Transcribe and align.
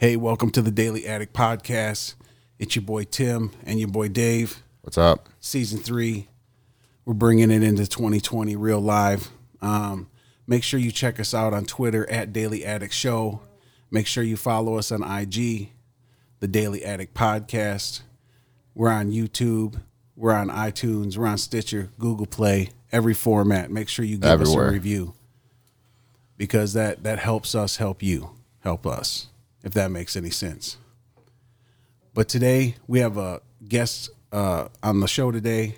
Hey, 0.00 0.16
welcome 0.16 0.48
to 0.52 0.62
the 0.62 0.70
Daily 0.70 1.06
Addict 1.06 1.34
Podcast. 1.34 2.14
It's 2.58 2.74
your 2.74 2.82
boy 2.82 3.04
Tim 3.04 3.50
and 3.64 3.78
your 3.78 3.90
boy 3.90 4.08
Dave. 4.08 4.62
What's 4.80 4.96
up? 4.96 5.28
Season 5.40 5.78
three. 5.78 6.28
We're 7.04 7.12
bringing 7.12 7.50
it 7.50 7.62
into 7.62 7.86
2020 7.86 8.56
real 8.56 8.80
live. 8.80 9.28
Um, 9.60 10.08
make 10.46 10.62
sure 10.62 10.80
you 10.80 10.90
check 10.90 11.20
us 11.20 11.34
out 11.34 11.52
on 11.52 11.66
Twitter 11.66 12.08
at 12.08 12.32
Daily 12.32 12.64
Addict 12.64 12.94
Show. 12.94 13.42
Make 13.90 14.06
sure 14.06 14.24
you 14.24 14.38
follow 14.38 14.78
us 14.78 14.90
on 14.90 15.02
IG, 15.02 15.68
the 16.38 16.48
Daily 16.48 16.82
Addict 16.82 17.12
Podcast. 17.12 18.00
We're 18.74 18.88
on 18.88 19.12
YouTube. 19.12 19.82
We're 20.16 20.32
on 20.32 20.48
iTunes. 20.48 21.18
We're 21.18 21.26
on 21.26 21.36
Stitcher, 21.36 21.90
Google 21.98 22.24
Play, 22.24 22.70
every 22.90 23.12
format. 23.12 23.70
Make 23.70 23.90
sure 23.90 24.06
you 24.06 24.16
give 24.16 24.30
Everywhere. 24.30 24.64
us 24.64 24.70
a 24.70 24.72
review 24.72 25.12
because 26.38 26.72
that 26.72 27.02
that 27.02 27.18
helps 27.18 27.54
us 27.54 27.76
help 27.76 28.02
you 28.02 28.30
help 28.60 28.86
us 28.86 29.26
if 29.62 29.72
that 29.72 29.90
makes 29.90 30.16
any 30.16 30.30
sense. 30.30 30.76
But 32.14 32.28
today 32.28 32.76
we 32.86 33.00
have 33.00 33.16
a 33.16 33.40
guest 33.66 34.10
uh, 34.32 34.68
on 34.82 35.00
the 35.00 35.08
show 35.08 35.30
today. 35.30 35.76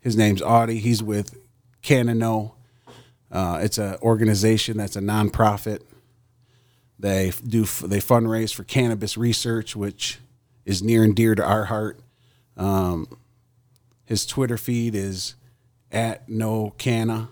His 0.00 0.16
name's 0.16 0.42
Audie. 0.42 0.78
He's 0.78 1.02
with 1.02 1.38
Cannaknow. 1.82 2.52
Uh, 3.30 3.60
it's 3.62 3.78
an 3.78 3.96
organization 4.02 4.76
that's 4.76 4.96
a 4.96 5.00
nonprofit. 5.00 5.82
They 6.98 7.32
do 7.46 7.62
they 7.62 7.98
fundraise 7.98 8.52
for 8.52 8.64
cannabis 8.64 9.16
research, 9.16 9.74
which 9.74 10.18
is 10.66 10.82
near 10.82 11.02
and 11.02 11.16
dear 11.16 11.34
to 11.34 11.44
our 11.44 11.64
heart. 11.66 12.00
Um, 12.56 13.18
his 14.04 14.26
Twitter 14.26 14.58
feed 14.58 14.94
is 14.94 15.34
at 15.90 16.28
no 16.28 16.74
canna, 16.76 17.28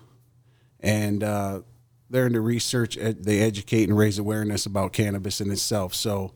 and 0.79 1.23
uh, 1.23 1.61
they're 2.09 2.27
into 2.27 2.41
research. 2.41 2.97
ed- 2.97 3.23
They 3.23 3.39
educate 3.41 3.87
and 3.89 3.97
raise 3.97 4.17
awareness 4.17 4.65
about 4.65 4.93
cannabis 4.93 5.39
in 5.41 5.51
itself. 5.51 5.93
So, 5.93 6.33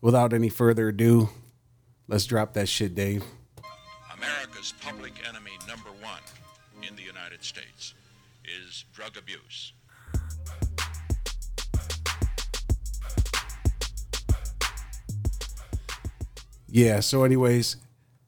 without 0.00 0.32
any 0.32 0.48
further 0.48 0.88
ado, 0.88 1.28
let's 2.08 2.26
drop 2.26 2.54
that 2.54 2.68
shit, 2.68 2.94
Dave. 2.94 3.24
America's 4.16 4.74
public 4.80 5.12
enemy 5.28 5.52
number 5.68 5.90
one 6.02 6.20
in 6.88 6.96
the 6.96 7.02
United 7.02 7.44
States 7.44 7.94
is 8.44 8.84
drug 8.92 9.16
abuse. 9.16 9.72
Yeah. 16.68 17.00
So, 17.00 17.24
anyways, 17.24 17.76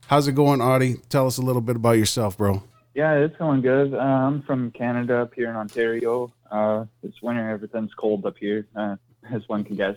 how's 0.06 0.26
it 0.28 0.32
going, 0.32 0.60
Audie? 0.60 0.96
Tell 1.08 1.26
us 1.26 1.38
a 1.38 1.42
little 1.42 1.62
bit 1.62 1.76
about 1.76 1.92
yourself, 1.98 2.36
bro. 2.38 2.62
Yeah, 2.94 3.14
it's 3.14 3.36
going 3.36 3.60
good. 3.60 3.94
Uh, 3.94 3.98
I'm 3.98 4.42
from 4.42 4.72
Canada 4.72 5.18
up 5.18 5.34
here 5.34 5.48
in 5.48 5.56
Ontario. 5.56 6.32
Uh, 6.50 6.86
it's 7.02 7.22
winter, 7.22 7.48
everything's 7.48 7.94
cold 7.94 8.26
up 8.26 8.36
here, 8.38 8.66
uh, 8.74 8.96
as 9.32 9.42
one 9.48 9.64
can 9.64 9.76
guess. 9.76 9.96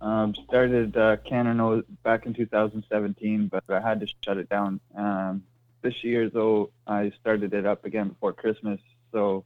Um, 0.00 0.34
started 0.46 0.96
uh, 0.96 1.16
Cannaknow 1.30 1.84
back 2.02 2.26
in 2.26 2.34
2017, 2.34 3.48
but 3.48 3.64
I 3.68 3.80
had 3.80 4.00
to 4.00 4.06
shut 4.24 4.38
it 4.38 4.48
down. 4.48 4.80
Um, 4.96 5.42
this 5.82 6.04
year, 6.04 6.28
though, 6.28 6.70
I 6.86 7.12
started 7.20 7.52
it 7.54 7.66
up 7.66 7.84
again 7.84 8.08
before 8.10 8.32
Christmas, 8.32 8.80
so 9.12 9.44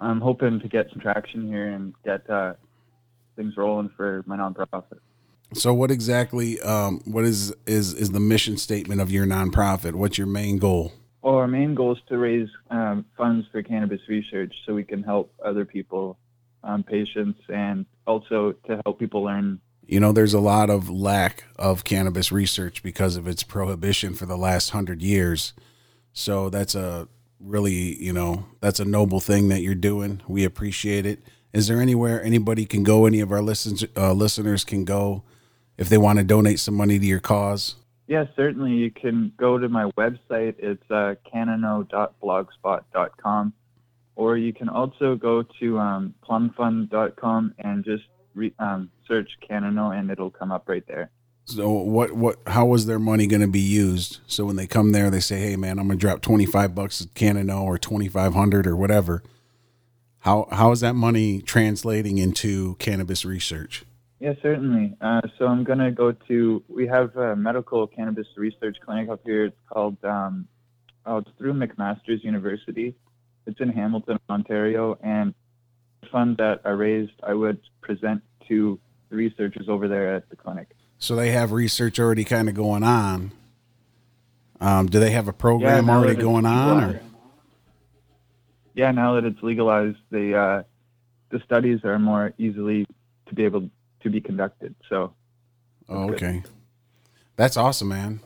I'm 0.00 0.20
hoping 0.20 0.60
to 0.60 0.68
get 0.68 0.90
some 0.90 1.00
traction 1.00 1.46
here 1.46 1.68
and 1.68 1.94
get 2.04 2.28
uh, 2.28 2.54
things 3.36 3.56
rolling 3.56 3.90
for 3.96 4.24
my 4.26 4.36
nonprofit. 4.36 4.98
So, 5.52 5.72
what 5.72 5.90
exactly? 5.92 6.60
Um, 6.60 7.00
what 7.04 7.24
is 7.24 7.54
is 7.66 7.94
is 7.94 8.10
the 8.10 8.20
mission 8.20 8.56
statement 8.56 9.00
of 9.00 9.12
your 9.12 9.26
nonprofit? 9.26 9.94
What's 9.94 10.18
your 10.18 10.26
main 10.26 10.58
goal? 10.58 10.92
Well, 11.24 11.36
our 11.36 11.48
main 11.48 11.74
goal 11.74 11.92
is 11.92 12.02
to 12.08 12.18
raise 12.18 12.50
um, 12.68 13.06
funds 13.16 13.46
for 13.50 13.62
cannabis 13.62 14.02
research 14.08 14.54
so 14.66 14.74
we 14.74 14.84
can 14.84 15.02
help 15.02 15.32
other 15.42 15.64
people, 15.64 16.18
um, 16.62 16.82
patients, 16.82 17.40
and 17.48 17.86
also 18.06 18.52
to 18.66 18.82
help 18.84 18.98
people 18.98 19.22
learn. 19.22 19.58
You 19.86 20.00
know, 20.00 20.12
there's 20.12 20.34
a 20.34 20.38
lot 20.38 20.68
of 20.68 20.90
lack 20.90 21.44
of 21.56 21.82
cannabis 21.82 22.30
research 22.30 22.82
because 22.82 23.16
of 23.16 23.26
its 23.26 23.42
prohibition 23.42 24.12
for 24.12 24.26
the 24.26 24.36
last 24.36 24.70
hundred 24.70 25.00
years. 25.00 25.54
So 26.12 26.50
that's 26.50 26.74
a 26.74 27.08
really, 27.40 27.96
you 28.04 28.12
know, 28.12 28.44
that's 28.60 28.78
a 28.78 28.84
noble 28.84 29.18
thing 29.18 29.48
that 29.48 29.62
you're 29.62 29.74
doing. 29.74 30.20
We 30.28 30.44
appreciate 30.44 31.06
it. 31.06 31.22
Is 31.54 31.68
there 31.68 31.80
anywhere 31.80 32.22
anybody 32.22 32.66
can 32.66 32.82
go? 32.82 33.06
Any 33.06 33.20
of 33.20 33.32
our 33.32 33.40
listeners 33.40 33.82
uh, 33.96 34.12
listeners 34.12 34.62
can 34.62 34.84
go 34.84 35.22
if 35.78 35.88
they 35.88 35.96
want 35.96 36.18
to 36.18 36.24
donate 36.24 36.60
some 36.60 36.74
money 36.74 36.98
to 36.98 37.06
your 37.06 37.20
cause? 37.20 37.76
Yes, 38.06 38.28
certainly. 38.36 38.72
You 38.72 38.90
can 38.90 39.32
go 39.36 39.58
to 39.58 39.68
my 39.68 39.90
website. 39.92 40.56
It's 40.58 40.90
uh, 40.90 41.14
cannaknow.blogspot.com. 41.32 43.52
Or 44.16 44.36
you 44.36 44.52
can 44.52 44.68
also 44.68 45.16
go 45.16 45.42
to 45.60 45.78
um, 45.78 46.14
plumfund.com 46.28 47.54
and 47.58 47.84
just 47.84 48.04
re- 48.34 48.54
um, 48.58 48.90
search 49.08 49.30
Cannaknow 49.48 49.98
and 49.98 50.10
it'll 50.10 50.30
come 50.30 50.52
up 50.52 50.68
right 50.68 50.86
there. 50.86 51.10
So 51.46 51.68
what 51.68 52.12
what 52.12 52.38
how 52.46 52.64
was 52.64 52.86
their 52.86 52.98
money 52.98 53.26
going 53.26 53.42
to 53.42 53.48
be 53.48 53.60
used? 53.60 54.20
So 54.26 54.46
when 54.46 54.56
they 54.56 54.66
come 54.66 54.92
there, 54.92 55.10
they 55.10 55.20
say, 55.20 55.40
"Hey, 55.40 55.56
man, 55.56 55.78
I'm 55.78 55.88
going 55.88 55.98
to 55.98 56.00
drop 56.00 56.22
25 56.22 56.74
bucks 56.74 57.02
at 57.02 57.12
Cannaknow 57.12 57.62
or 57.62 57.76
2,500 57.76 58.66
or 58.66 58.74
whatever." 58.74 59.22
How 60.20 60.48
how 60.50 60.72
is 60.72 60.80
that 60.80 60.94
money 60.94 61.42
translating 61.42 62.16
into 62.16 62.76
cannabis 62.76 63.26
research? 63.26 63.84
Yeah, 64.24 64.32
certainly. 64.40 64.96
Uh, 65.02 65.20
so 65.38 65.44
I'm 65.44 65.64
going 65.64 65.80
to 65.80 65.90
go 65.90 66.10
to, 66.10 66.62
we 66.66 66.86
have 66.86 67.14
a 67.14 67.36
medical 67.36 67.86
cannabis 67.86 68.26
research 68.38 68.78
clinic 68.82 69.10
up 69.10 69.20
here. 69.22 69.44
It's 69.44 69.56
called, 69.70 70.02
um, 70.02 70.48
oh, 71.04 71.18
it's 71.18 71.28
through 71.36 71.52
McMaster's 71.52 72.24
University. 72.24 72.94
It's 73.46 73.60
in 73.60 73.68
Hamilton, 73.68 74.18
Ontario. 74.30 74.96
And 75.02 75.34
the 76.00 76.08
fund 76.08 76.38
that 76.38 76.62
I 76.64 76.70
raised, 76.70 77.12
I 77.22 77.34
would 77.34 77.60
present 77.82 78.22
to 78.48 78.80
the 79.10 79.16
researchers 79.16 79.68
over 79.68 79.88
there 79.88 80.14
at 80.14 80.30
the 80.30 80.36
clinic. 80.36 80.68
So 80.96 81.16
they 81.16 81.32
have 81.32 81.52
research 81.52 82.00
already 82.00 82.24
kind 82.24 82.48
of 82.48 82.54
going 82.54 82.82
on. 82.82 83.30
Um, 84.58 84.86
do 84.86 85.00
they 85.00 85.10
have 85.10 85.28
a 85.28 85.34
program 85.34 85.84
now 85.84 85.98
already 85.98 86.18
going 86.18 86.46
on? 86.46 86.82
Or? 86.82 87.00
Yeah, 88.72 88.90
now 88.90 89.16
that 89.16 89.26
it's 89.26 89.42
legalized, 89.42 89.98
the, 90.10 90.34
uh, 90.34 90.62
the 91.28 91.40
studies 91.44 91.84
are 91.84 91.98
more 91.98 92.32
easily 92.38 92.86
to 93.26 93.34
be 93.34 93.44
able 93.44 93.68
to 94.04 94.10
be 94.10 94.20
conducted. 94.20 94.74
So 94.88 95.12
Oh, 95.88 96.10
okay. 96.12 96.42
That's 97.36 97.56
awesome, 97.56 97.88
man. 97.88 98.20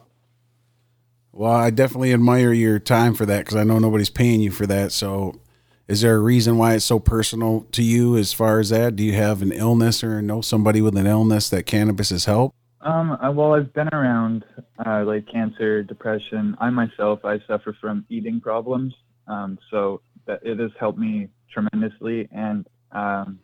Well, 1.32 1.52
I 1.52 1.70
definitely 1.70 2.12
admire 2.12 2.52
your 2.52 2.78
time 2.78 3.14
for 3.14 3.26
that 3.26 3.40
because 3.40 3.56
I 3.56 3.64
know 3.64 3.78
nobody's 3.78 4.10
paying 4.10 4.40
you 4.40 4.50
for 4.50 4.66
that. 4.66 4.92
So, 4.92 5.40
is 5.86 6.00
there 6.02 6.16
a 6.16 6.20
reason 6.20 6.58
why 6.58 6.74
it's 6.74 6.84
so 6.84 6.98
personal 6.98 7.66
to 7.72 7.82
you 7.82 8.16
as 8.16 8.32
far 8.32 8.58
as 8.60 8.68
that? 8.70 8.96
Do 8.96 9.02
you 9.02 9.14
have 9.14 9.40
an 9.40 9.52
illness 9.52 10.04
or 10.04 10.20
know 10.20 10.40
somebody 10.40 10.80
with 10.80 10.96
an 10.96 11.06
illness 11.06 11.48
that 11.50 11.64
cannabis 11.64 12.10
has 12.10 12.26
helped? 12.26 12.54
Um, 12.80 13.16
I- 13.20 13.28
well, 13.30 13.54
I've 13.54 13.72
been 13.72 13.88
around 13.88 14.44
uh, 14.84 15.04
like 15.04 15.26
cancer, 15.26 15.82
depression. 15.82 16.56
I 16.60 16.70
myself, 16.70 17.24
I 17.24 17.40
suffer 17.46 17.76
from 17.80 18.04
eating 18.08 18.40
problems, 18.40 18.94
um, 19.26 19.58
so 19.70 20.00
that 20.26 20.40
it 20.44 20.58
has 20.58 20.70
helped 20.78 20.98
me 20.98 21.28
tremendously, 21.50 22.28
and 22.32 22.66
um, 22.92 23.38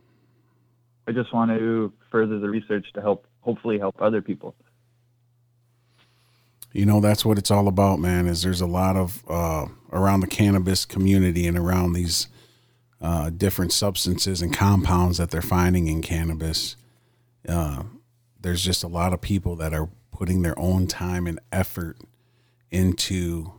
I 1.06 1.12
just 1.12 1.32
want 1.34 1.50
to 1.50 1.92
further 2.14 2.38
the 2.38 2.48
research 2.48 2.86
to 2.94 3.00
help, 3.00 3.26
hopefully, 3.40 3.76
help 3.76 4.00
other 4.00 4.22
people. 4.22 4.54
You 6.72 6.86
know, 6.86 7.00
that's 7.00 7.24
what 7.24 7.38
it's 7.38 7.50
all 7.50 7.66
about, 7.66 7.98
man. 7.98 8.28
Is 8.28 8.44
there's 8.44 8.60
a 8.60 8.68
lot 8.68 8.94
of 8.94 9.24
uh, 9.28 9.66
around 9.90 10.20
the 10.20 10.28
cannabis 10.28 10.84
community 10.84 11.48
and 11.48 11.58
around 11.58 11.94
these 11.94 12.28
uh, 13.00 13.30
different 13.30 13.72
substances 13.72 14.42
and 14.42 14.54
compounds 14.54 15.18
that 15.18 15.32
they're 15.32 15.42
finding 15.42 15.88
in 15.88 16.02
cannabis. 16.02 16.76
Uh, 17.48 17.82
there's 18.40 18.62
just 18.62 18.84
a 18.84 18.88
lot 18.88 19.12
of 19.12 19.20
people 19.20 19.56
that 19.56 19.74
are 19.74 19.88
putting 20.12 20.42
their 20.42 20.56
own 20.56 20.86
time 20.86 21.26
and 21.26 21.40
effort 21.50 21.98
into 22.70 23.54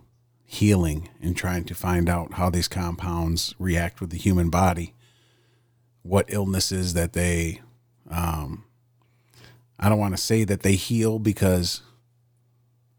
healing 0.46 1.10
and 1.22 1.36
trying 1.36 1.66
to 1.66 1.76
find 1.76 2.08
out 2.08 2.36
how 2.36 2.50
these 2.50 2.70
compounds 2.70 3.54
react 3.60 4.00
with 4.00 4.12
the 4.12 4.18
human 4.18 4.50
body, 4.50 4.94
what 6.04 6.26
illnesses 6.30 6.94
that 6.94 7.12
they, 7.12 7.60
um, 8.10 8.64
I 9.80 9.90
don't 9.90 10.00
want 10.00 10.16
to 10.16 10.22
say 10.22 10.44
that 10.44 10.64
they 10.64 10.76
heal 10.76 11.20
because 11.20 11.82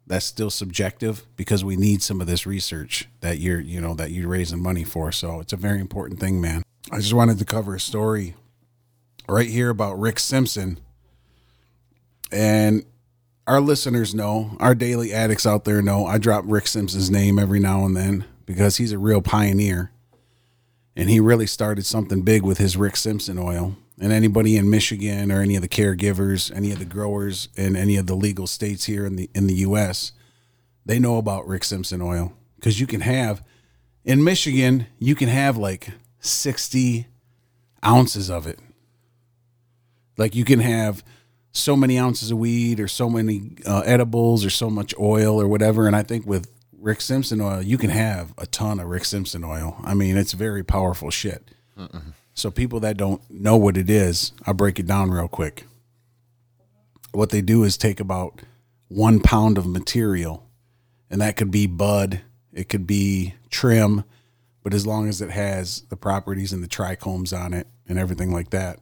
that's 0.07 0.27
still 0.27 0.51
subjective 0.51 1.27
because 1.37 1.65
we 1.65 1.77
need 1.77 2.03
some 2.03 2.21
of 2.21 2.27
this 2.27 2.47
research 2.47 3.09
that 3.21 3.39
you're 3.39 3.61
you 3.61 3.81
know 3.81 3.95
that 3.95 4.11
you're 4.11 4.29
raising 4.29 4.63
money 4.63 4.85
for. 4.85 5.11
So 5.13 5.41
it's 5.41 5.53
a 5.53 5.57
very 5.57 5.81
important 5.81 6.21
thing 6.21 6.41
man. 6.41 6.63
I 6.93 6.99
just 6.99 7.15
wanted 7.15 7.39
to 7.39 7.45
cover 7.45 7.75
a 7.75 7.81
story 7.81 8.35
right 9.29 9.49
here 9.49 9.71
about 9.71 9.99
rick 9.99 10.19
simpson. 10.19 10.79
And 12.31 12.85
our 13.47 13.61
listeners 13.61 14.15
know 14.15 14.57
our 14.61 14.75
daily 14.75 15.13
addicts 15.13 15.47
out 15.47 15.65
there 15.65 15.81
know 15.81 16.07
i 16.07 16.19
drop 16.19 16.45
rick 16.47 16.67
simpson's 16.67 17.11
name 17.11 17.39
every 17.39 17.61
now 17.61 17.87
and 17.87 17.97
then 17.97 18.25
because 18.45 18.77
he's 18.77 18.93
a 18.93 18.99
real 18.99 19.21
pioneer. 19.21 19.91
And 20.99 21.11
he 21.11 21.21
really 21.21 21.47
started 21.47 21.85
something 21.85 22.23
big 22.23 22.43
with 22.43 22.59
his 22.59 22.77
rick 22.77 22.97
simpson 22.97 23.39
oil 23.39 23.77
and 24.01 24.13
anybody 24.13 24.57
in 24.57 24.69
Michigan 24.69 25.33
or 25.33 25.41
any 25.41 25.57
of 25.57 25.63
the 25.63 25.69
caregivers, 25.69 26.55
any 26.55 26.73
of 26.73 26.79
the 26.79 26.85
growers 26.85 27.49
in 27.57 27.77
any 27.77 27.97
of 27.97 28.07
the 28.07 28.15
legal 28.15 28.47
states 28.47 28.85
here 28.85 29.07
in 29.07 29.17
the 29.17 29.31
in 29.35 29.47
the 29.47 29.55
US, 29.57 30.13
they 30.85 30.99
know 30.99 31.17
about 31.17 31.47
Rick 31.47 31.65
Simpson 31.65 32.01
oil 32.03 32.33
cuz 32.61 32.81
you 32.81 32.87
can 32.87 33.01
have 33.01 33.43
in 34.05 34.23
Michigan, 34.23 34.87
you 34.99 35.15
can 35.15 35.29
have 35.29 35.57
like 35.57 35.91
60 36.21 37.07
ounces 37.85 38.31
of 38.31 38.47
it. 38.47 38.61
Like 40.17 40.35
you 40.35 40.45
can 40.45 40.61
have 40.61 41.05
so 41.53 41.75
many 41.75 41.99
ounces 41.99 42.31
of 42.31 42.39
weed 42.39 42.81
or 42.81 42.89
so 42.89 43.09
many 43.11 43.57
uh, 43.67 43.83
edibles 43.85 44.45
or 44.45 44.51
so 44.51 44.71
much 44.71 44.95
oil 44.99 45.41
or 45.41 45.49
whatever. 45.49 45.87
And 45.87 45.97
I 45.97 46.03
think 46.03 46.27
with 46.27 46.51
Rick 46.79 47.01
Simpson 47.01 47.41
oil, 47.41 47.63
you 47.63 47.79
can 47.79 47.91
have 47.91 48.33
a 48.39 48.47
ton 48.47 48.79
of 48.79 48.89
Rick 48.89 49.05
Simpson 49.07 49.43
oil. 49.43 49.77
I 49.83 49.95
mean, 49.95 50.17
it's 50.17 50.33
very 50.33 50.63
powerful 50.63 51.11
shit. 51.11 51.51
So 52.37 52.51
people 52.51 52.81
that 52.81 52.99
don't 52.99 53.23
know 53.31 53.57
what 53.57 53.79
it 53.79 53.89
is, 53.89 54.33
I'll 54.47 54.53
break 54.53 54.79
it 54.79 54.87
down 54.87 55.11
real 55.11 55.27
quick. 55.27 55.65
What 57.13 57.31
they 57.31 57.41
do 57.41 57.65
is 57.65 57.79
take 57.79 57.99
about 57.99 58.43
one 58.89 59.21
pound 59.21 59.57
of 59.57 59.67
material, 59.67 60.47
and 61.09 61.19
that 61.23 61.37
could 61.37 61.51
be 61.51 61.67
bud, 61.67 62.21
it 62.53 62.69
could 62.69 62.87
be 62.87 63.35
trim, 63.49 64.05
but 64.63 64.75
as 64.75 64.87
long 64.87 65.09
as 65.09 65.23
it 65.23 65.31
has 65.31 65.81
the 65.89 65.97
properties 65.97 66.53
and 66.53 66.63
the 66.63 66.69
trichomes 66.69 67.37
on 67.37 67.55
it 67.55 67.69
and 67.89 67.99
everything 67.99 68.31
like 68.31 68.51
that. 68.51 68.81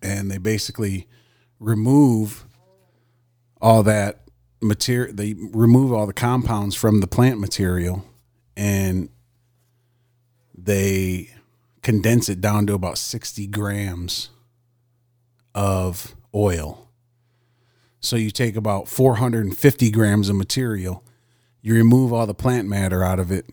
And 0.00 0.30
they 0.30 0.38
basically 0.38 1.06
remove 1.60 2.46
all 3.60 3.82
that 3.82 4.22
material, 4.62 5.14
they 5.14 5.34
remove 5.34 5.92
all 5.92 6.06
the 6.06 6.14
compounds 6.14 6.74
from 6.74 7.00
the 7.00 7.06
plant 7.06 7.38
material 7.38 8.06
and 8.56 9.10
they 10.56 11.34
condense 11.88 12.28
it 12.28 12.38
down 12.38 12.66
to 12.66 12.74
about 12.74 12.98
60 12.98 13.46
grams 13.46 14.28
of 15.54 16.14
oil. 16.34 16.90
So 17.98 18.14
you 18.14 18.30
take 18.30 18.56
about 18.56 18.88
450 18.88 19.90
grams 19.90 20.28
of 20.28 20.36
material, 20.36 21.02
you 21.62 21.72
remove 21.72 22.12
all 22.12 22.26
the 22.26 22.34
plant 22.34 22.68
matter 22.68 23.02
out 23.02 23.18
of 23.18 23.32
it, 23.32 23.46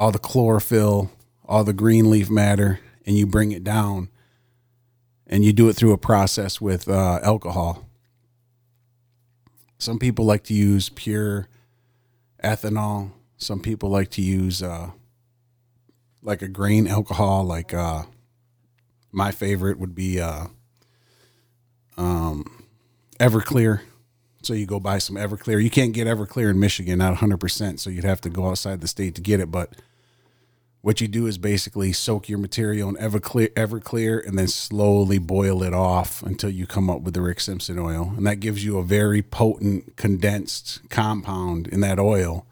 all 0.00 0.10
the 0.10 0.18
chlorophyll, 0.18 1.10
all 1.44 1.62
the 1.62 1.74
green 1.74 2.08
leaf 2.10 2.30
matter, 2.30 2.80
and 3.04 3.18
you 3.18 3.26
bring 3.26 3.52
it 3.52 3.62
down. 3.62 4.08
And 5.26 5.44
you 5.44 5.52
do 5.52 5.68
it 5.68 5.76
through 5.76 5.92
a 5.92 5.98
process 5.98 6.62
with 6.62 6.88
uh, 6.88 7.20
alcohol. 7.22 7.86
Some 9.76 9.98
people 9.98 10.24
like 10.24 10.44
to 10.44 10.54
use 10.54 10.88
pure 10.88 11.48
ethanol. 12.42 13.10
Some 13.36 13.60
people 13.60 13.90
like 13.90 14.08
to 14.12 14.22
use 14.22 14.62
uh, 14.62 14.92
like 16.24 16.42
a 16.42 16.48
grain 16.48 16.88
alcohol. 16.88 17.44
Like 17.44 17.72
uh, 17.72 18.04
my 19.12 19.30
favorite 19.30 19.78
would 19.78 19.94
be 19.94 20.20
uh, 20.20 20.46
um, 21.96 22.64
Everclear. 23.20 23.82
So 24.42 24.52
you 24.52 24.66
go 24.66 24.80
buy 24.80 24.98
some 24.98 25.16
Everclear. 25.16 25.62
You 25.62 25.70
can't 25.70 25.92
get 25.92 26.06
Everclear 26.06 26.50
in 26.50 26.58
Michigan, 26.58 26.98
not 26.98 27.18
100%. 27.18 27.78
So 27.78 27.88
you'd 27.88 28.04
have 28.04 28.20
to 28.22 28.30
go 28.30 28.48
outside 28.48 28.80
the 28.80 28.88
state 28.88 29.14
to 29.14 29.20
get 29.20 29.40
it. 29.40 29.50
But 29.50 29.72
what 30.82 31.00
you 31.00 31.08
do 31.08 31.26
is 31.26 31.38
basically 31.38 31.94
soak 31.94 32.28
your 32.28 32.38
material 32.38 32.90
in 32.90 32.96
Everclear, 32.96 33.48
Everclear 33.54 34.26
and 34.26 34.38
then 34.38 34.48
slowly 34.48 35.18
boil 35.18 35.62
it 35.62 35.72
off 35.72 36.22
until 36.22 36.50
you 36.50 36.66
come 36.66 36.90
up 36.90 37.00
with 37.00 37.14
the 37.14 37.22
Rick 37.22 37.40
Simpson 37.40 37.78
oil. 37.78 38.12
And 38.16 38.26
that 38.26 38.40
gives 38.40 38.64
you 38.64 38.76
a 38.76 38.84
very 38.84 39.22
potent 39.22 39.96
condensed 39.96 40.82
compound 40.90 41.68
in 41.68 41.80
that 41.80 41.98
oil 41.98 42.46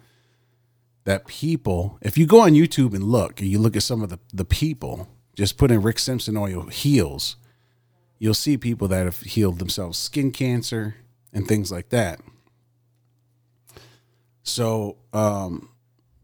that 1.04 1.26
people, 1.26 1.98
if 2.00 2.16
you 2.16 2.26
go 2.26 2.40
on 2.40 2.52
YouTube 2.52 2.94
and 2.94 3.04
look, 3.04 3.40
and 3.40 3.48
you 3.48 3.58
look 3.58 3.76
at 3.76 3.82
some 3.82 4.02
of 4.02 4.08
the, 4.08 4.18
the 4.32 4.44
people, 4.44 5.08
just 5.34 5.56
put 5.56 5.70
in 5.70 5.82
Rick 5.82 5.98
Simpson 5.98 6.36
oil 6.36 6.62
heals, 6.66 7.36
you'll 8.18 8.34
see 8.34 8.56
people 8.56 8.86
that 8.88 9.04
have 9.04 9.20
healed 9.20 9.58
themselves 9.58 9.98
skin 9.98 10.30
cancer 10.30 10.96
and 11.32 11.48
things 11.48 11.72
like 11.72 11.88
that. 11.88 12.20
So 14.42 14.96
um, 15.12 15.70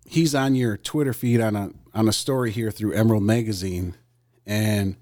he's 0.05 0.35
on 0.35 0.55
your 0.55 0.77
Twitter 0.77 1.13
feed 1.13 1.41
on 1.41 1.57
a 1.57 1.71
on 1.95 2.09
a 2.09 2.13
story 2.13 2.51
here 2.53 2.71
through 2.71 2.93
Emerald 2.93 3.25
Magazine, 3.25 3.97
and 4.47 4.97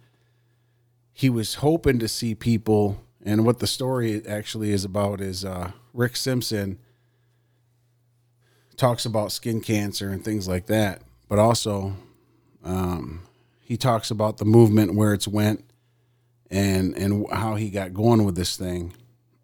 he 1.13 1.29
was 1.29 1.57
hoping 1.57 1.99
to 1.99 2.09
see 2.09 2.35
people. 2.35 3.03
And 3.23 3.45
what 3.45 3.59
the 3.59 3.67
story 3.67 4.25
actually 4.27 4.71
is 4.71 4.85
about 4.85 5.21
is 5.21 5.45
uh, 5.45 5.73
Rick 5.93 6.17
Simpson 6.17 6.79
talks 8.77 9.05
about 9.05 9.33
skin 9.33 9.61
cancer 9.61 10.11
and 10.11 10.25
things 10.25 10.47
like 10.47 10.67
that, 10.67 11.03
but 11.29 11.39
also 11.39 11.95
um, 12.65 13.23
he 13.61 13.77
talks 13.77 14.11
about 14.11 14.39
the 14.39 14.45
movement 14.45 14.95
where 14.95 15.15
it's 15.15 15.29
went 15.29 15.65
and 16.51 16.97
and 16.97 17.27
how 17.31 17.57
he 17.57 17.71
got 17.71 17.93
going 17.93 18.25
with 18.25 18.37
this 18.37 18.57
thing, 18.57 18.93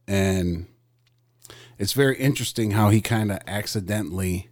and 0.07 0.67
it's 1.79 1.93
very 1.93 2.17
interesting 2.17 2.73
how 2.73 2.91
he 2.91 3.01
kind 3.01 3.33
of 3.33 3.39
accidentally 3.47 4.49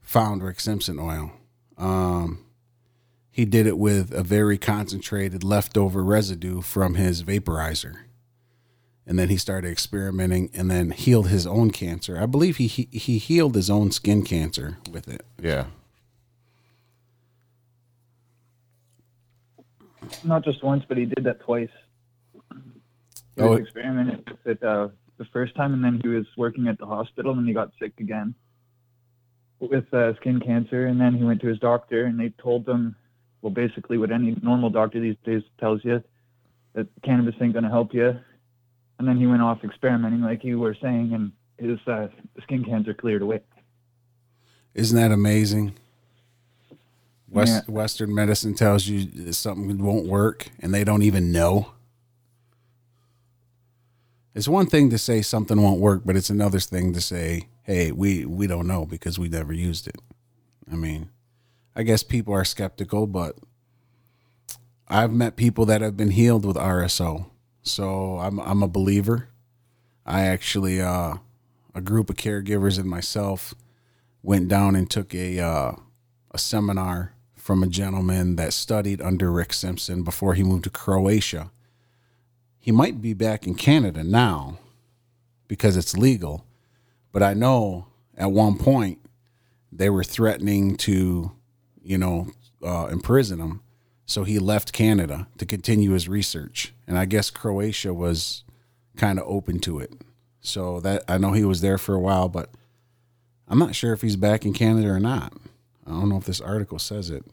found 0.00 0.42
Rick 0.42 0.60
Simpson 0.60 0.98
oil. 0.98 1.32
Um, 1.76 2.44
he 3.30 3.44
did 3.44 3.66
it 3.66 3.78
with 3.78 4.12
a 4.12 4.22
very 4.22 4.58
concentrated 4.58 5.44
leftover 5.44 6.02
residue 6.02 6.62
from 6.62 6.94
his 6.94 7.22
vaporizer. 7.22 7.98
And 9.08 9.18
then 9.18 9.30
he 9.30 9.38
started 9.38 9.70
experimenting 9.72 10.50
and 10.52 10.70
then 10.70 10.90
healed 10.90 11.28
his 11.28 11.46
own 11.46 11.70
cancer. 11.70 12.18
I 12.20 12.26
believe 12.26 12.58
he 12.58 12.66
he, 12.66 12.88
he 12.92 13.16
healed 13.16 13.54
his 13.54 13.70
own 13.70 13.90
skin 13.90 14.22
cancer 14.22 14.76
with 14.92 15.08
it. 15.08 15.24
Yeah. 15.42 15.64
Not 20.24 20.44
just 20.44 20.62
once, 20.62 20.84
but 20.86 20.98
he 20.98 21.06
did 21.06 21.24
that 21.24 21.40
twice. 21.40 21.70
He 22.52 23.42
Oh, 23.42 23.50
was 23.50 23.60
it- 23.60 23.62
experimenting 23.62 24.24
with 24.28 24.46
it 24.58 24.62
uh, 24.62 24.88
the 25.16 25.24
first 25.26 25.54
time, 25.54 25.72
and 25.72 25.82
then 25.82 26.00
he 26.02 26.08
was 26.08 26.26
working 26.36 26.68
at 26.68 26.78
the 26.78 26.86
hospital, 26.86 27.32
and 27.38 27.46
he 27.48 27.54
got 27.54 27.70
sick 27.80 27.92
again 27.98 28.34
with 29.60 29.92
uh, 29.94 30.14
skin 30.16 30.38
cancer. 30.40 30.86
And 30.86 31.00
then 31.00 31.14
he 31.14 31.24
went 31.24 31.40
to 31.40 31.46
his 31.48 31.58
doctor, 31.58 32.04
and 32.04 32.20
they 32.20 32.28
told 32.42 32.68
him, 32.68 32.94
well, 33.40 33.52
basically 33.52 33.96
what 33.96 34.10
any 34.12 34.36
normal 34.42 34.68
doctor 34.70 35.00
these 35.00 35.16
days 35.24 35.42
tells 35.58 35.82
you, 35.84 36.02
that 36.74 36.86
cannabis 37.02 37.34
ain't 37.40 37.52
going 37.54 37.64
to 37.64 37.70
help 37.70 37.94
you. 37.94 38.18
And 38.98 39.06
then 39.06 39.16
he 39.16 39.26
went 39.26 39.42
off 39.42 39.62
experimenting, 39.62 40.22
like 40.22 40.42
you 40.42 40.58
were 40.58 40.76
saying, 40.80 41.12
and 41.12 41.32
his 41.58 41.78
uh, 41.86 42.08
skin 42.42 42.64
cancer 42.64 42.94
cleared 42.94 43.22
away. 43.22 43.40
Isn't 44.74 44.96
that 44.96 45.12
amazing? 45.12 45.74
West, 47.28 47.64
Yeah. 47.68 47.74
Western 47.74 48.14
medicine 48.14 48.54
tells 48.54 48.86
you 48.86 49.32
something 49.32 49.78
won't 49.78 50.06
work 50.06 50.48
and 50.60 50.72
they 50.72 50.84
don't 50.84 51.02
even 51.02 51.30
know. 51.32 51.72
It's 54.34 54.48
one 54.48 54.66
thing 54.66 54.88
to 54.90 54.98
say 54.98 55.20
something 55.22 55.60
won't 55.60 55.80
work, 55.80 56.02
but 56.04 56.14
it's 56.14 56.30
another 56.30 56.60
thing 56.60 56.92
to 56.92 57.00
say, 57.00 57.48
hey, 57.64 57.90
we, 57.90 58.24
we 58.24 58.46
don't 58.46 58.68
know 58.68 58.86
because 58.86 59.18
we 59.18 59.28
never 59.28 59.52
used 59.52 59.88
it. 59.88 59.96
I 60.70 60.76
mean, 60.76 61.10
I 61.74 61.82
guess 61.82 62.02
people 62.02 62.34
are 62.34 62.44
skeptical, 62.44 63.06
but 63.06 63.36
I've 64.86 65.12
met 65.12 65.36
people 65.36 65.66
that 65.66 65.80
have 65.80 65.96
been 65.96 66.12
healed 66.12 66.44
with 66.44 66.56
RSO. 66.56 67.26
So 67.68 68.18
I'm, 68.18 68.40
I'm 68.40 68.62
a 68.62 68.68
believer. 68.68 69.28
I 70.04 70.22
actually, 70.22 70.80
uh, 70.80 71.14
a 71.74 71.80
group 71.80 72.10
of 72.10 72.16
caregivers 72.16 72.78
and 72.78 72.88
myself 72.88 73.54
went 74.22 74.48
down 74.48 74.74
and 74.74 74.90
took 74.90 75.14
a 75.14 75.38
uh, 75.40 75.72
a 76.30 76.38
seminar 76.38 77.14
from 77.36 77.62
a 77.62 77.66
gentleman 77.66 78.36
that 78.36 78.52
studied 78.52 79.00
under 79.00 79.30
Rick 79.30 79.52
Simpson 79.52 80.02
before 80.02 80.34
he 80.34 80.42
moved 80.42 80.64
to 80.64 80.70
Croatia. 80.70 81.50
He 82.58 82.72
might 82.72 83.00
be 83.00 83.14
back 83.14 83.46
in 83.46 83.54
Canada 83.54 84.04
now 84.04 84.58
because 85.46 85.76
it's 85.76 85.96
legal, 85.96 86.44
but 87.12 87.22
I 87.22 87.32
know 87.32 87.86
at 88.16 88.32
one 88.32 88.58
point 88.58 88.98
they 89.72 89.88
were 89.88 90.04
threatening 90.04 90.76
to, 90.78 91.32
you 91.82 91.96
know, 91.96 92.28
uh, 92.62 92.88
imprison 92.90 93.38
him. 93.38 93.62
So 94.04 94.24
he 94.24 94.38
left 94.38 94.72
Canada 94.72 95.28
to 95.38 95.46
continue 95.46 95.92
his 95.92 96.08
research, 96.08 96.74
and 96.88 96.98
I 96.98 97.04
guess 97.04 97.30
Croatia 97.30 97.92
was 97.92 98.42
kind 98.96 99.20
of 99.20 99.26
open 99.28 99.60
to 99.60 99.78
it. 99.78 99.92
So 100.40 100.80
that 100.80 101.04
I 101.06 101.18
know 101.18 101.32
he 101.32 101.44
was 101.44 101.60
there 101.60 101.76
for 101.78 101.94
a 101.94 102.00
while, 102.00 102.28
but 102.28 102.50
I'm 103.46 103.58
not 103.58 103.74
sure 103.74 103.92
if 103.92 104.00
he's 104.00 104.16
back 104.16 104.46
in 104.46 104.54
Canada 104.54 104.88
or 104.88 104.98
not. 104.98 105.34
I 105.86 105.90
don't 105.90 106.08
know 106.08 106.16
if 106.16 106.24
this 106.24 106.40
article 106.40 106.78
says 106.78 107.10
it. 107.10 107.24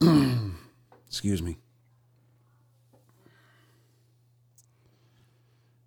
Excuse 1.08 1.42
me. 1.42 1.58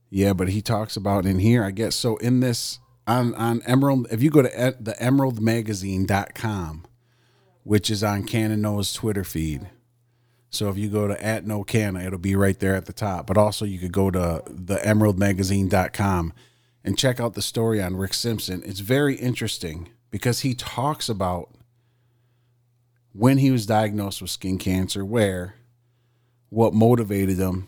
Yeah, 0.09 0.33
but 0.33 0.49
he 0.49 0.61
talks 0.61 0.97
about 0.97 1.25
in 1.25 1.39
here, 1.39 1.63
I 1.63 1.71
guess. 1.71 1.95
So 1.95 2.17
in 2.17 2.39
this 2.41 2.79
on 3.05 3.33
on 3.35 3.61
Emerald, 3.65 4.07
if 4.11 4.21
you 4.21 4.29
go 4.29 4.41
to 4.41 4.49
e- 4.49 4.77
the 4.79 4.93
emeraldmagazine.com, 4.93 6.85
which 7.63 7.89
is 7.89 8.03
on 8.03 8.23
Cannaknow's 8.23 8.93
Twitter 8.93 9.23
feed. 9.23 9.69
So 10.49 10.69
if 10.69 10.77
you 10.77 10.89
go 10.89 11.07
to 11.07 11.23
at 11.23 11.45
no 11.45 11.63
canna, 11.63 12.03
it'll 12.03 12.19
be 12.19 12.35
right 12.35 12.57
there 12.59 12.75
at 12.75 12.85
the 12.85 12.93
top. 12.93 13.27
But 13.27 13.37
also 13.37 13.65
you 13.65 13.79
could 13.79 13.91
go 13.91 14.09
to 14.11 14.43
the 14.47 14.77
emeraldmagazine.com 14.77 16.33
and 16.83 16.97
check 16.97 17.19
out 17.19 17.33
the 17.33 17.41
story 17.41 17.81
on 17.81 17.97
Rick 17.97 18.13
Simpson. 18.13 18.63
It's 18.65 18.79
very 18.79 19.15
interesting 19.15 19.89
because 20.09 20.39
he 20.41 20.53
talks 20.53 21.09
about 21.09 21.49
when 23.13 23.39
he 23.39 23.51
was 23.51 23.65
diagnosed 23.65 24.21
with 24.21 24.29
skin 24.31 24.57
cancer, 24.57 25.03
where, 25.03 25.55
what 26.49 26.73
motivated 26.73 27.37
him, 27.39 27.67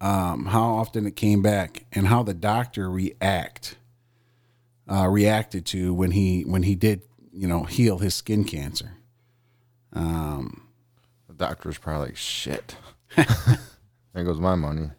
um, 0.00 0.46
how 0.46 0.74
often 0.74 1.06
it 1.06 1.16
came 1.16 1.40
back, 1.40 1.86
and 1.92 2.08
how 2.08 2.22
the 2.22 2.34
doctor 2.34 2.90
react 2.90 3.76
uh, 4.90 5.06
reacted 5.08 5.64
to 5.66 5.94
when 5.94 6.10
he 6.10 6.42
when 6.42 6.64
he 6.64 6.74
did 6.74 7.02
you 7.32 7.46
know 7.46 7.62
heal 7.64 7.98
his 7.98 8.14
skin 8.14 8.44
cancer. 8.44 8.92
The 9.92 10.61
doctor's 11.42 11.78
probably 11.78 12.08
like, 12.08 12.16
shit. 12.16 12.76
There 14.14 14.24
goes 14.24 14.40
my 14.40 14.54
money. 14.54 14.90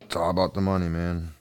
It's 0.00 0.16
all 0.16 0.30
about 0.30 0.54
the 0.54 0.60
money, 0.60 0.88
man. 0.88 1.34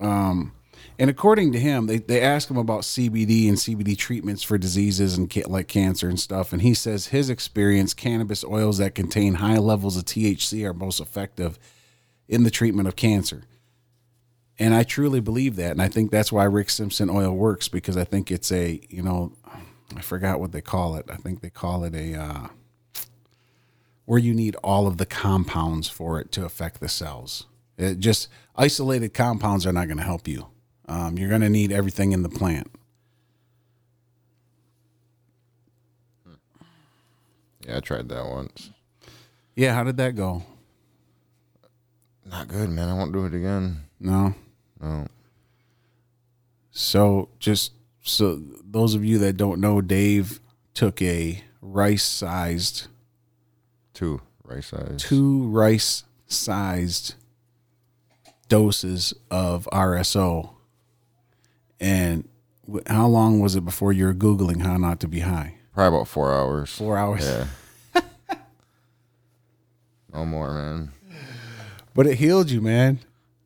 Um, 0.00 0.52
and 0.98 1.10
according 1.10 1.52
to 1.52 1.60
him, 1.60 1.86
they, 1.86 1.98
they 1.98 2.22
ask 2.22 2.50
him 2.50 2.56
about 2.56 2.82
CBD 2.82 3.48
and 3.48 3.58
CBD 3.58 3.96
treatments 3.96 4.42
for 4.42 4.56
diseases 4.56 5.16
and 5.16 5.30
ca- 5.30 5.44
like 5.46 5.68
cancer 5.68 6.08
and 6.08 6.18
stuff. 6.18 6.52
And 6.54 6.62
he 6.62 6.72
says 6.72 7.08
his 7.08 7.28
experience, 7.28 7.92
cannabis 7.92 8.42
oils 8.42 8.78
that 8.78 8.94
contain 8.94 9.34
high 9.34 9.58
levels 9.58 9.96
of 9.98 10.06
THC 10.06 10.64
are 10.64 10.72
most 10.72 11.00
effective 11.00 11.58
in 12.28 12.44
the 12.44 12.50
treatment 12.50 12.88
of 12.88 12.96
cancer. 12.96 13.42
And 14.58 14.74
I 14.74 14.82
truly 14.82 15.20
believe 15.20 15.56
that. 15.56 15.72
And 15.72 15.82
I 15.82 15.88
think 15.88 16.10
that's 16.10 16.30
why 16.30 16.44
Rick 16.44 16.70
Simpson 16.70 17.10
oil 17.10 17.32
works 17.32 17.68
because 17.68 17.96
I 17.96 18.04
think 18.04 18.30
it's 18.30 18.52
a, 18.52 18.80
you 18.88 19.02
know, 19.02 19.32
I 19.96 20.00
forgot 20.00 20.40
what 20.40 20.52
they 20.52 20.60
call 20.60 20.96
it. 20.96 21.06
I 21.10 21.16
think 21.16 21.40
they 21.40 21.50
call 21.50 21.84
it 21.84 21.94
a, 21.94 22.14
uh, 22.14 22.48
where 24.04 24.18
you 24.18 24.34
need 24.34 24.56
all 24.56 24.86
of 24.86 24.98
the 24.98 25.06
compounds 25.06 25.88
for 25.88 26.20
it 26.20 26.32
to 26.32 26.44
affect 26.44 26.80
the 26.80 26.88
cells. 26.88 27.46
It 27.78 27.98
just 27.98 28.28
isolated 28.56 29.14
compounds 29.14 29.66
are 29.66 29.72
not 29.72 29.88
going 29.88 29.98
to 29.98 30.04
help 30.04 30.28
you. 30.28 30.46
Um, 30.86 31.16
you're 31.16 31.28
going 31.28 31.40
to 31.40 31.48
need 31.48 31.72
everything 31.72 32.12
in 32.12 32.22
the 32.22 32.28
plant. 32.28 32.70
Yeah, 37.66 37.76
I 37.76 37.80
tried 37.80 38.08
that 38.08 38.26
once. 38.26 38.70
Yeah, 39.54 39.74
how 39.74 39.84
did 39.84 39.96
that 39.98 40.16
go? 40.16 40.42
Not 42.24 42.48
good, 42.48 42.70
man. 42.70 42.88
I 42.88 42.94
won't 42.94 43.12
do 43.12 43.24
it 43.24 43.34
again. 43.34 43.82
No. 44.02 44.34
No. 44.80 45.06
So 46.72 47.28
just 47.38 47.72
so 48.02 48.40
those 48.64 48.94
of 48.94 49.04
you 49.04 49.18
that 49.18 49.36
don't 49.36 49.60
know, 49.60 49.80
Dave 49.80 50.40
took 50.74 51.00
a 51.00 51.42
rice-sized, 51.60 52.88
Two 53.94 54.20
rice-sized 54.42 54.98
two 54.98 55.46
rice-sized 55.48 57.14
doses 58.48 59.14
of 59.30 59.68
RSO. 59.72 60.50
And 61.78 62.28
how 62.86 63.06
long 63.06 63.40
was 63.40 63.54
it 63.54 63.64
before 63.64 63.92
you 63.92 64.06
were 64.06 64.14
googling 64.14 64.62
how 64.62 64.76
not 64.78 64.98
to 65.00 65.08
be 65.08 65.20
high? 65.20 65.54
Probably 65.74 65.96
about 65.98 66.08
four 66.08 66.32
hours. 66.34 66.70
Four 66.72 66.96
hours. 66.98 67.24
Yeah. 67.24 67.46
no 70.12 70.24
more, 70.26 70.52
man. 70.52 70.92
But 71.94 72.06
it 72.06 72.18
healed 72.18 72.50
you, 72.50 72.60
man. 72.60 73.00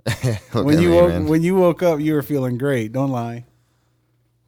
When 0.53 0.81
you 0.81 0.91
me, 0.91 0.97
woke, 0.97 1.09
man. 1.09 1.27
when 1.27 1.43
you 1.43 1.57
woke 1.57 1.83
up, 1.83 2.01
you 2.01 2.15
were 2.15 2.23
feeling 2.23 2.59
great. 2.59 2.93
Don't 2.93 3.11
lie. 3.11 3.45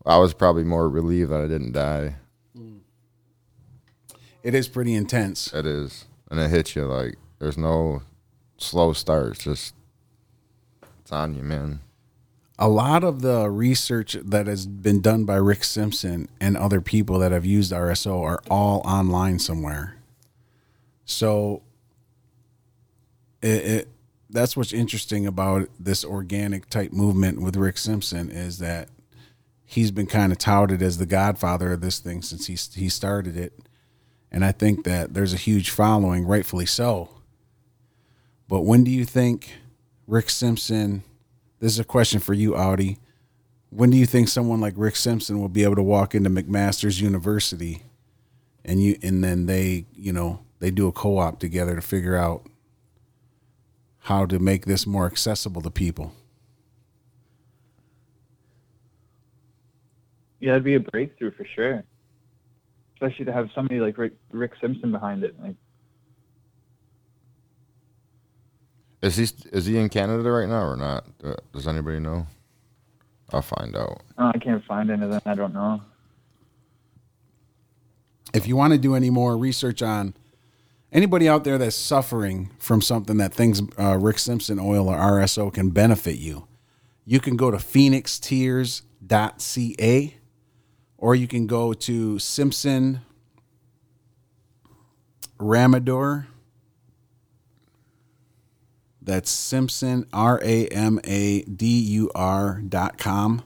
I 0.06 0.18
was 0.18 0.32
probably 0.32 0.64
more 0.64 0.88
relieved 0.88 1.30
that 1.30 1.40
I 1.40 1.46
didn't 1.46 1.72
die. 1.72 2.14
Mm. 2.56 2.80
It 4.42 4.54
is 4.54 4.68
pretty 4.68 4.94
intense. 4.94 5.52
It 5.52 5.66
is, 5.66 6.06
and 6.30 6.40
it 6.40 6.50
hits 6.50 6.76
you 6.76 6.84
like 6.84 7.16
there's 7.38 7.58
no 7.58 8.02
slow 8.56 8.92
start. 8.92 9.32
It's 9.32 9.44
just 9.44 9.74
it's 11.00 11.12
on 11.12 11.34
you, 11.34 11.42
man. 11.42 11.80
A 12.58 12.68
lot 12.68 13.04
of 13.04 13.22
the 13.22 13.48
research 13.50 14.16
that 14.24 14.48
has 14.48 14.66
been 14.66 15.00
done 15.00 15.24
by 15.24 15.36
Rick 15.36 15.62
Simpson 15.62 16.28
and 16.40 16.56
other 16.56 16.80
people 16.80 17.18
that 17.20 17.30
have 17.30 17.44
used 17.44 17.72
RSO 17.72 18.20
are 18.20 18.42
all 18.50 18.80
online 18.84 19.38
somewhere. 19.38 19.96
So 21.04 21.62
it, 23.40 23.64
it 23.64 23.88
that's 24.30 24.56
what's 24.56 24.72
interesting 24.72 25.26
about 25.26 25.68
this 25.78 26.04
organic 26.04 26.68
type 26.68 26.92
movement 26.92 27.40
with 27.40 27.56
Rick 27.56 27.78
Simpson 27.78 28.30
is 28.30 28.58
that 28.58 28.88
he's 29.64 29.90
been 29.90 30.06
kind 30.06 30.32
of 30.32 30.38
touted 30.38 30.82
as 30.82 30.98
the 30.98 31.06
godfather 31.06 31.72
of 31.72 31.80
this 31.80 31.98
thing 31.98 32.22
since 32.22 32.46
he 32.46 32.80
he 32.80 32.88
started 32.88 33.36
it. 33.36 33.58
And 34.30 34.44
I 34.44 34.52
think 34.52 34.84
that 34.84 35.14
there's 35.14 35.32
a 35.32 35.38
huge 35.38 35.70
following, 35.70 36.26
rightfully 36.26 36.66
so. 36.66 37.08
But 38.46 38.62
when 38.62 38.84
do 38.84 38.90
you 38.90 39.04
think 39.04 39.54
Rick 40.06 40.28
Simpson 40.30 41.02
this 41.60 41.72
is 41.72 41.78
a 41.78 41.84
question 41.84 42.20
for 42.20 42.34
you, 42.34 42.54
Audi. 42.54 42.98
When 43.70 43.90
do 43.90 43.96
you 43.96 44.06
think 44.06 44.28
someone 44.28 44.60
like 44.60 44.74
Rick 44.76 44.96
Simpson 44.96 45.40
will 45.40 45.48
be 45.48 45.64
able 45.64 45.74
to 45.76 45.82
walk 45.82 46.14
into 46.14 46.30
McMaster's 46.30 47.00
University 47.00 47.82
and 48.64 48.82
you 48.82 48.96
and 49.02 49.22
then 49.22 49.46
they, 49.46 49.86
you 49.94 50.12
know, 50.12 50.40
they 50.60 50.70
do 50.70 50.86
a 50.86 50.92
co-op 50.92 51.38
together 51.40 51.74
to 51.74 51.82
figure 51.82 52.16
out 52.16 52.47
how 54.08 54.24
to 54.24 54.38
make 54.38 54.64
this 54.64 54.86
more 54.86 55.04
accessible 55.04 55.60
to 55.60 55.70
people? 55.70 56.14
Yeah, 60.40 60.52
it'd 60.52 60.64
be 60.64 60.76
a 60.76 60.80
breakthrough 60.80 61.30
for 61.32 61.44
sure. 61.54 61.84
Especially 62.94 63.26
to 63.26 63.32
have 63.34 63.50
somebody 63.54 63.80
like 63.80 63.98
Rick, 63.98 64.14
Rick 64.32 64.52
Simpson 64.62 64.92
behind 64.92 65.24
it. 65.24 65.38
Like, 65.40 65.56
Is 69.02 69.16
he 69.16 69.26
is 69.52 69.66
he 69.66 69.76
in 69.76 69.90
Canada 69.90 70.28
right 70.30 70.48
now 70.48 70.64
or 70.66 70.76
not? 70.76 71.04
Uh, 71.22 71.34
Does 71.52 71.68
anybody 71.68 72.00
know? 72.00 72.26
I'll 73.30 73.42
find 73.42 73.76
out. 73.76 74.00
oh, 74.16 74.32
I 74.34 74.38
can't 74.38 74.64
find 74.64 74.90
anything. 74.90 75.20
I 75.26 75.34
don't 75.34 75.52
know. 75.52 75.82
if 78.32 78.46
you 78.46 78.56
want 78.56 78.72
to 78.72 78.78
do 78.78 78.94
any 78.94 79.10
more 79.10 79.36
research 79.36 79.82
on 79.82 80.14
anybody 80.92 81.28
out 81.28 81.44
there 81.44 81.58
that's 81.58 81.76
suffering 81.76 82.50
from 82.58 82.80
something 82.80 83.18
that 83.18 83.34
thinks 83.34 83.60
uh, 83.78 83.98
Rick 83.98 84.18
Simpson 84.18 84.58
oil 84.58 84.88
or 84.88 84.96
RSO 84.96 85.52
can 85.52 85.68
benefit 85.70 86.16
you, 86.16 86.48
you 87.04 87.20
can 87.20 87.36
go 87.36 87.50
to 87.50 87.58
phoenixtears.ca 87.58 90.14
or 90.98 91.14
you 91.14 91.28
can 91.28 91.46
go 91.46 91.72
to 91.72 92.18
Simpson 92.18 93.00
Ramador. 95.38 96.26
That's 99.00 99.30
Simpson, 99.30 100.06
R 100.12 100.38
A 100.42 100.66
M 100.66 101.00
A 101.04 101.42
D 101.42 101.80
U 101.80 102.10
R 102.14 102.60
dot 102.60 102.98
com. 102.98 103.42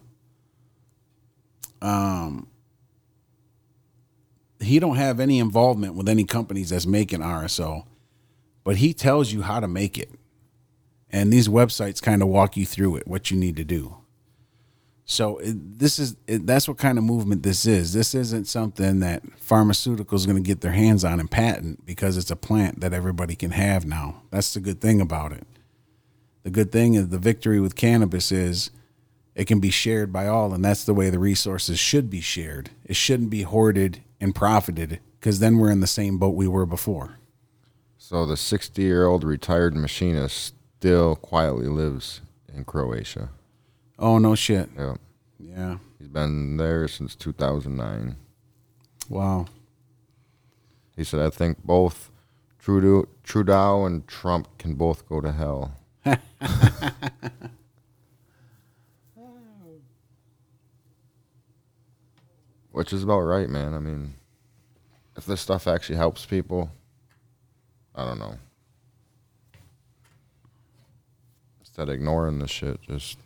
He 4.62 4.78
don't 4.78 4.97
have 4.97 5.21
any 5.21 5.38
involvement 5.38 5.95
with 5.95 6.09
any 6.09 6.25
companies 6.25 6.71
that's 6.71 6.87
making 6.87 7.21
RSO, 7.21 7.87
but 8.64 8.76
he 8.76 8.92
tells 8.92 9.33
you 9.33 9.42
how 9.42 9.61
to 9.61 9.69
make 9.69 9.99
it. 9.99 10.11
And 11.11 11.33
these 11.33 11.49
websites 11.49 12.00
kind 12.00 12.23
of 12.23 12.28
walk 12.28 12.57
you 12.57 12.64
through 12.64 12.97
it, 12.97 13.07
what 13.07 13.31
you 13.31 13.37
need 13.37 13.57
to 13.57 13.64
do. 13.64 13.97
So 15.04 15.38
it, 15.38 15.78
this 15.78 15.99
is 15.99 16.16
it, 16.26 16.47
that's 16.47 16.69
what 16.69 16.78
kind 16.78 16.97
of 16.97 17.04
movement 17.04 17.42
this 17.42 17.66
is. 17.66 17.92
This 17.92 18.14
isn't 18.14 18.47
something 18.47 19.00
that 19.00 19.23
pharmaceuticals 19.40 20.26
going 20.26 20.42
to 20.42 20.47
get 20.47 20.61
their 20.61 20.73
hands 20.73 21.04
on 21.04 21.21
and 21.21 21.31
patent 21.31 21.85
because 21.85 22.16
it's 22.16 22.31
a 22.31 22.37
plant 22.37 22.81
that 22.81 22.95
everybody 22.95 23.35
can 23.35 23.50
have 23.50 23.85
now. 23.85 24.23
That's 24.31 24.54
the 24.54 24.61
good 24.61 24.81
thing 24.81 25.00
about 25.00 25.33
it. 25.33 25.47
The 26.45 26.50
good 26.50 26.73
thing 26.73 26.95
is 26.95 27.09
the 27.09 27.19
victory 27.19 27.61
with 27.61 27.76
cannabis 27.76 28.33
is 28.33 28.71
it 29.35 29.47
can 29.47 29.61
be 29.61 29.71
shared 29.71 30.12
by 30.12 30.26
all 30.26 30.52
and 30.52 30.64
that's 30.64 30.85
the 30.85 30.95
way 30.95 31.11
the 31.11 31.19
resources 31.19 31.78
should 31.78 32.11
be 32.11 32.21
shared 32.21 32.71
it 32.85 32.97
shouldn't 32.97 33.31
be 33.31 33.42
hoarded 33.42 34.02
and 34.23 34.35
profited 34.35 35.00
because 35.19 35.38
then 35.41 35.59
we're 35.59 35.71
in 35.71 35.81
the 35.81 35.87
same 35.87 36.17
boat 36.19 36.35
we 36.37 36.47
were 36.49 36.67
before 36.67 37.19
So 37.99 38.25
the 38.26 38.37
60 38.37 38.81
year 38.83 39.05
old 39.07 39.25
retired 39.25 39.75
machinist 39.76 40.55
still 40.79 41.17
quietly 41.17 41.67
lives 41.67 42.21
in 42.55 42.64
Croatia. 42.64 43.31
oh 43.99 44.19
no 44.19 44.35
shit 44.35 44.69
Yeah, 44.76 44.95
yeah 45.38 45.76
he's 45.99 46.09
been 46.09 46.57
there 46.57 46.88
since 46.88 47.14
2009. 47.17 48.17
wow 49.09 49.47
He 50.97 51.05
said, 51.05 51.21
"I 51.21 51.31
think 51.31 51.64
both 51.64 52.11
Trudeau, 52.59 53.09
Trudeau 53.25 53.85
and 53.87 54.07
Trump 54.07 54.47
can 54.59 54.75
both 54.75 55.09
go 55.09 55.21
to 55.21 55.33
hell." 55.33 55.73
Which 62.73 62.93
is 62.93 63.02
about 63.02 63.21
right, 63.21 63.49
man. 63.49 63.75
I 63.75 63.79
mean, 63.79 64.14
if 65.17 65.26
this 65.26 65.41
stuff 65.41 65.67
actually 65.67 65.97
helps 65.97 66.26
people, 66.26 66.71
I 67.95 68.05
don't 68.05 68.19
know. 68.19 68.35
Instead 71.61 71.88
of 71.88 71.95
ignoring 71.95 72.38
the 72.38 72.49
shit, 72.49 72.81
just 72.83 73.19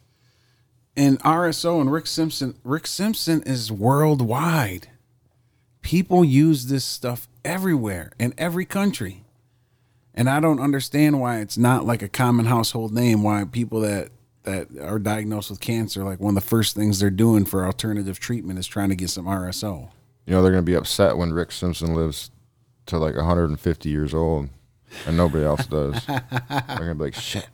and 0.96 1.20
rso 1.20 1.80
and 1.80 1.92
rick 1.92 2.06
simpson 2.06 2.54
rick 2.64 2.86
simpson 2.86 3.42
is 3.42 3.70
worldwide 3.70 4.88
people 5.82 6.24
use 6.24 6.66
this 6.66 6.84
stuff 6.84 7.28
everywhere 7.44 8.10
in 8.18 8.32
every 8.38 8.64
country 8.64 9.22
and 10.14 10.30
i 10.30 10.40
don't 10.40 10.60
understand 10.60 11.20
why 11.20 11.38
it's 11.38 11.58
not 11.58 11.84
like 11.84 12.02
a 12.02 12.08
common 12.08 12.46
household 12.46 12.94
name 12.94 13.22
why 13.22 13.44
people 13.44 13.80
that 13.80 14.08
that 14.46 14.68
are 14.80 14.98
diagnosed 14.98 15.50
with 15.50 15.60
cancer 15.60 16.02
like 16.02 16.18
one 16.18 16.36
of 16.36 16.42
the 16.42 16.48
first 16.48 16.74
things 16.74 16.98
they're 16.98 17.10
doing 17.10 17.44
for 17.44 17.66
alternative 17.66 18.18
treatment 18.18 18.58
is 18.58 18.66
trying 18.66 18.88
to 18.88 18.96
get 18.96 19.10
some 19.10 19.26
rso 19.26 19.90
you 20.26 20.32
know 20.32 20.42
they're 20.42 20.50
gonna 20.50 20.62
be 20.62 20.74
upset 20.74 21.16
when 21.16 21.32
Rick 21.32 21.52
Simpson 21.52 21.94
lives 21.94 22.32
to 22.86 22.98
like 22.98 23.14
150 23.14 23.88
years 23.88 24.12
old, 24.12 24.48
and 25.06 25.16
nobody 25.16 25.44
else 25.44 25.66
does. 25.66 26.04
they're 26.06 26.22
gonna 26.68 26.94
be 26.96 27.04
like, 27.04 27.14
"Shit, 27.14 27.48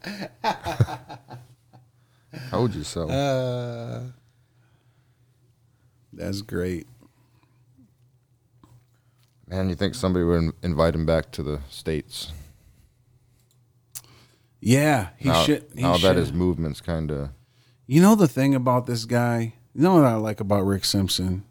told 2.51 2.75
you 2.75 2.83
so." 2.83 4.11
That's 6.15 6.43
great. 6.43 6.87
And 9.51 9.69
you 9.69 9.77
think 9.77 9.95
somebody 9.95 10.25
would 10.25 10.53
invite 10.63 10.95
him 10.95 11.05
back 11.05 11.31
to 11.33 11.43
the 11.43 11.61
states? 11.69 12.33
Yeah, 14.65 15.09
he 15.19 15.29
now, 15.29 15.43
should. 15.43 15.67
He 15.75 15.83
now 15.83 15.97
should. 15.97 16.11
that 16.11 16.17
his 16.17 16.33
movement's 16.33 16.81
kind 16.81 17.11
of 17.11 17.31
You 17.89 18.01
know 18.01 18.15
the 18.15 18.29
thing 18.29 18.55
about 18.55 18.87
this 18.87 19.05
guy? 19.05 19.55
You 19.75 19.83
know 19.83 19.97
what 19.97 20.05
I 20.05 20.15
like 20.15 20.39
about 20.39 20.63
Rick 20.63 20.85
Simpson? 20.85 21.43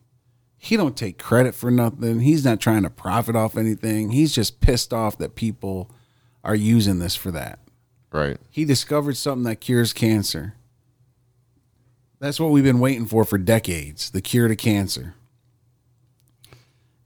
He 0.57 0.77
don't 0.77 0.95
take 0.95 1.17
credit 1.17 1.53
for 1.53 1.69
nothing. 1.69 2.21
He's 2.21 2.45
not 2.45 2.61
trying 2.61 2.83
to 2.83 2.89
profit 2.89 3.35
off 3.35 3.57
anything. 3.57 4.11
He's 4.11 4.33
just 4.33 4.61
pissed 4.61 4.93
off 4.93 5.17
that 5.17 5.35
people 5.35 5.91
are 6.43 6.55
using 6.55 6.99
this 6.99 7.15
for 7.15 7.31
that. 7.31 7.59
right. 8.13 8.37
He 8.49 8.63
discovered 8.63 9.17
something 9.17 9.43
that 9.43 9.57
cures 9.57 9.91
cancer. 9.91 10.53
That's 12.19 12.39
what 12.39 12.51
we've 12.51 12.63
been 12.63 12.79
waiting 12.79 13.07
for 13.07 13.25
for 13.25 13.37
decades, 13.37 14.11
the 14.11 14.21
cure 14.21 14.47
to 14.47 14.55
cancer. 14.55 15.15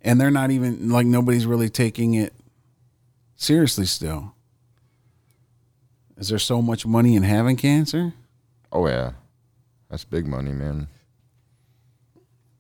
And 0.02 0.22
they're 0.22 0.30
not 0.30 0.52
even 0.52 0.90
like 0.90 1.08
nobody's 1.08 1.48
really 1.48 1.70
taking 1.70 2.14
it 2.14 2.34
seriously 3.36 3.86
still. 3.86 4.35
Is 6.18 6.30
there 6.30 6.40
so 6.40 6.62
much 6.62 6.86
money 6.86 7.16
in 7.16 7.24
having 7.24 7.56
cancer? 7.56 8.14
Oh 8.72 8.88
yeah, 8.88 9.14
that's 9.90 10.06
big 10.06 10.28
money, 10.28 10.52
man. 10.52 10.88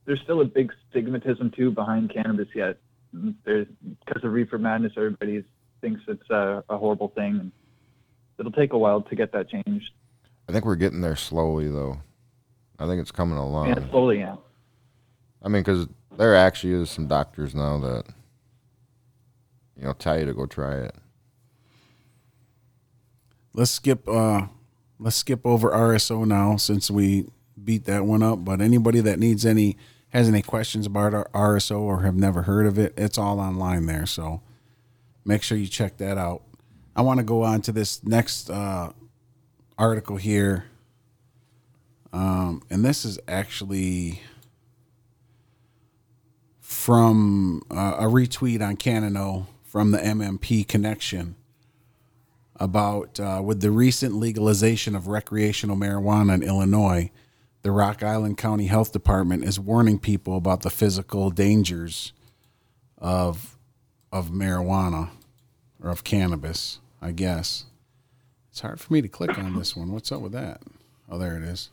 There's 0.05 0.21
still 0.21 0.41
a 0.41 0.45
big 0.45 0.71
stigmatism 0.93 1.55
too 1.55 1.71
behind 1.71 2.13
cannabis 2.13 2.47
yet. 2.53 2.77
There's 3.45 3.67
because 4.05 4.23
of 4.23 4.31
reefer 4.33 4.57
madness, 4.57 4.93
everybody 4.97 5.43
thinks 5.81 6.01
it's 6.07 6.29
a, 6.29 6.63
a 6.69 6.77
horrible 6.77 7.09
thing, 7.09 7.39
and 7.39 7.51
it'll 8.37 8.51
take 8.51 8.73
a 8.73 8.77
while 8.77 9.01
to 9.01 9.15
get 9.15 9.31
that 9.31 9.49
changed. 9.49 9.91
I 10.47 10.51
think 10.51 10.65
we're 10.65 10.75
getting 10.75 11.01
there 11.01 11.15
slowly, 11.15 11.69
though. 11.69 12.01
I 12.77 12.85
think 12.85 13.01
it's 13.01 13.11
coming 13.11 13.37
along. 13.37 13.69
Yeah, 13.69 13.89
slowly, 13.89 14.19
yeah. 14.19 14.35
I 15.41 15.47
mean, 15.47 15.63
because 15.63 15.87
there 16.17 16.35
actually 16.35 16.73
is 16.73 16.89
some 16.89 17.07
doctors 17.07 17.55
now 17.55 17.79
that 17.79 18.05
you 19.77 19.85
know 19.85 19.93
tell 19.93 20.19
you 20.19 20.25
to 20.25 20.33
go 20.33 20.45
try 20.45 20.75
it. 20.75 20.95
Let's 23.55 23.71
skip 23.71 24.07
uh 24.07 24.47
let's 24.99 25.15
skip 25.15 25.45
over 25.45 25.69
RSO 25.69 26.25
now 26.25 26.57
since 26.57 26.91
we 26.91 27.25
beat 27.63 27.85
that 27.85 28.05
one 28.05 28.21
up. 28.21 28.43
But 28.43 28.59
anybody 28.59 28.99
that 28.99 29.17
needs 29.17 29.45
any 29.45 29.77
has 30.09 30.27
any 30.27 30.41
questions 30.41 30.85
about 30.85 31.13
our 31.13 31.29
RSO 31.33 31.79
or 31.79 32.01
have 32.01 32.15
never 32.15 32.41
heard 32.41 32.65
of 32.65 32.77
it, 32.77 32.93
it's 32.97 33.17
all 33.17 33.39
online 33.39 33.85
there. 33.85 34.05
So 34.05 34.41
make 35.23 35.41
sure 35.41 35.57
you 35.57 35.67
check 35.67 35.97
that 35.97 36.17
out. 36.17 36.41
I 36.97 37.01
want 37.01 37.19
to 37.19 37.23
go 37.23 37.43
on 37.43 37.61
to 37.61 37.71
this 37.71 38.03
next 38.03 38.49
uh, 38.49 38.91
article 39.77 40.17
here. 40.17 40.65
Um, 42.11 42.61
and 42.69 42.83
this 42.83 43.05
is 43.05 43.19
actually 43.25 44.21
from 46.59 47.61
uh, 47.71 47.95
a 47.99 48.03
retweet 48.03 48.65
on 48.65 48.75
Cannaknow 48.75 49.47
from 49.63 49.91
the 49.91 49.97
MMP 49.97 50.67
connection 50.67 51.35
about 52.57 53.19
uh, 53.19 53.41
with 53.43 53.61
the 53.61 53.71
recent 53.71 54.15
legalization 54.15 54.95
of 54.95 55.07
recreational 55.07 55.75
marijuana 55.75 56.35
in 56.35 56.43
Illinois, 56.43 57.11
the 57.61 57.71
Rock 57.71 58.03
Island 58.03 58.37
County 58.37 58.67
Health 58.67 58.91
Department 58.91 59.43
is 59.43 59.59
warning 59.59 59.99
people 59.99 60.37
about 60.37 60.61
the 60.61 60.69
physical 60.69 61.29
dangers 61.29 62.13
of 62.97 63.57
of 64.11 64.29
marijuana 64.29 65.09
or 65.81 65.89
of 65.89 66.03
cannabis. 66.03 66.79
I 67.01 67.11
guess 67.11 67.65
it's 68.49 68.61
hard 68.61 68.79
for 68.79 68.93
me 68.93 69.01
to 69.01 69.07
click 69.07 69.37
on 69.37 69.55
this 69.57 69.75
one. 69.75 69.91
What's 69.91 70.11
up 70.11 70.21
with 70.21 70.31
that? 70.31 70.61
Oh, 71.09 71.17
there 71.17 71.35
it 71.35 71.43
is. 71.43 71.69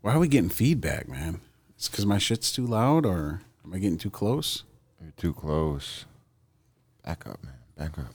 Why 0.00 0.14
are 0.14 0.18
we 0.18 0.28
getting 0.28 0.50
feedback, 0.50 1.08
man? 1.08 1.40
It's 1.76 1.88
because 1.88 2.06
my 2.06 2.18
shit's 2.18 2.52
too 2.52 2.66
loud, 2.66 3.04
or 3.04 3.42
am 3.64 3.74
I 3.74 3.78
getting 3.78 3.98
too 3.98 4.08
close? 4.08 4.62
You're 5.00 5.12
too 5.16 5.34
close. 5.34 6.06
Back 7.06 7.26
up, 7.26 7.42
man. 7.42 7.54
Back 7.78 7.98
up. 7.98 8.06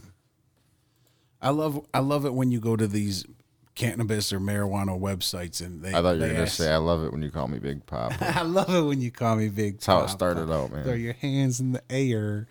I 1.41 1.49
love 1.49 1.83
I 1.93 1.99
love 1.99 2.25
it 2.25 2.33
when 2.35 2.51
you 2.51 2.59
go 2.59 2.75
to 2.75 2.85
these 2.85 3.25
cannabis 3.73 4.31
or 4.31 4.39
marijuana 4.39 4.99
websites 4.99 5.65
and 5.65 5.81
they. 5.81 5.89
I 5.89 6.01
thought 6.01 6.15
you 6.17 6.21
were 6.21 6.27
gonna 6.27 6.39
ask- 6.41 6.57
say 6.57 6.71
I 6.71 6.77
love 6.77 7.03
it 7.03 7.11
when 7.11 7.23
you 7.23 7.31
call 7.31 7.47
me 7.47 7.57
Big 7.57 7.85
Pop. 7.87 8.13
I 8.21 8.43
love 8.43 8.69
it 8.69 8.81
when 8.81 9.01
you 9.01 9.09
call 9.09 9.37
me 9.37 9.47
Big. 9.49 9.75
That's 9.75 9.85
Pop. 9.87 9.99
how 9.99 10.05
it 10.05 10.09
started 10.09 10.51
out, 10.53 10.71
man. 10.71 10.83
Throw 10.83 10.93
your 10.93 11.13
hands 11.13 11.59
in 11.59 11.71
the 11.71 11.81
air. 11.89 12.47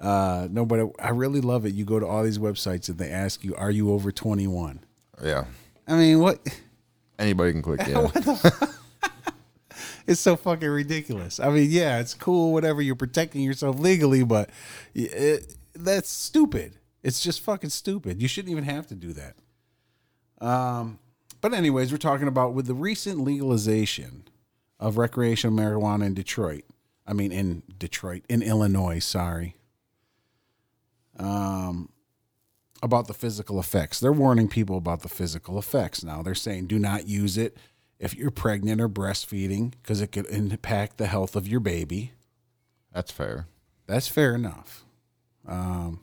Uh, 0.00 0.48
no, 0.50 0.64
but 0.64 0.92
I 0.98 1.10
really 1.10 1.40
love 1.40 1.66
it. 1.66 1.74
You 1.74 1.84
go 1.84 2.00
to 2.00 2.06
all 2.06 2.22
these 2.24 2.38
websites 2.38 2.88
and 2.88 2.96
they 2.98 3.10
ask 3.10 3.44
you, 3.44 3.54
"Are 3.56 3.70
you 3.70 3.92
over 3.92 4.10
21?" 4.10 4.80
Yeah. 5.22 5.44
I 5.86 5.96
mean, 5.96 6.20
what? 6.20 6.40
Anybody 7.18 7.52
can 7.52 7.62
click 7.62 7.80
yeah. 7.88 8.08
It's 10.04 10.20
so 10.20 10.34
fucking 10.34 10.68
ridiculous. 10.68 11.38
I 11.38 11.50
mean, 11.50 11.68
yeah, 11.70 12.00
it's 12.00 12.14
cool, 12.14 12.52
whatever. 12.52 12.82
You're 12.82 12.96
protecting 12.96 13.42
yourself 13.42 13.78
legally, 13.78 14.24
but 14.24 14.50
it, 14.94 15.54
that's 15.74 16.10
stupid. 16.10 16.78
It's 17.02 17.20
just 17.20 17.40
fucking 17.40 17.70
stupid. 17.70 18.22
You 18.22 18.28
shouldn't 18.28 18.52
even 18.52 18.64
have 18.64 18.86
to 18.88 18.94
do 18.94 19.12
that. 19.12 19.36
Um, 20.44 20.98
but 21.40 21.52
anyways, 21.54 21.90
we're 21.90 21.98
talking 21.98 22.28
about 22.28 22.54
with 22.54 22.66
the 22.66 22.74
recent 22.74 23.20
legalization 23.20 24.28
of 24.78 24.98
recreational 24.98 25.56
marijuana 25.56 26.06
in 26.06 26.14
Detroit. 26.14 26.64
I 27.06 27.12
mean, 27.12 27.32
in 27.32 27.62
Detroit, 27.78 28.24
in 28.28 28.42
Illinois. 28.42 29.00
Sorry. 29.00 29.56
Um, 31.18 31.90
about 32.82 33.06
the 33.06 33.14
physical 33.14 33.60
effects. 33.60 34.00
They're 34.00 34.12
warning 34.12 34.48
people 34.48 34.76
about 34.76 35.02
the 35.02 35.08
physical 35.08 35.58
effects. 35.58 36.02
Now 36.02 36.22
they're 36.22 36.34
saying 36.34 36.66
do 36.66 36.78
not 36.78 37.06
use 37.06 37.38
it 37.38 37.56
if 37.98 38.16
you're 38.16 38.32
pregnant 38.32 38.80
or 38.80 38.88
breastfeeding 38.88 39.74
because 39.80 40.00
it 40.00 40.08
could 40.08 40.26
impact 40.26 40.98
the 40.98 41.06
health 41.06 41.36
of 41.36 41.46
your 41.46 41.60
baby. 41.60 42.12
That's 42.92 43.12
fair. 43.12 43.46
That's 43.86 44.08
fair 44.08 44.34
enough. 44.34 44.84
Um, 45.46 46.00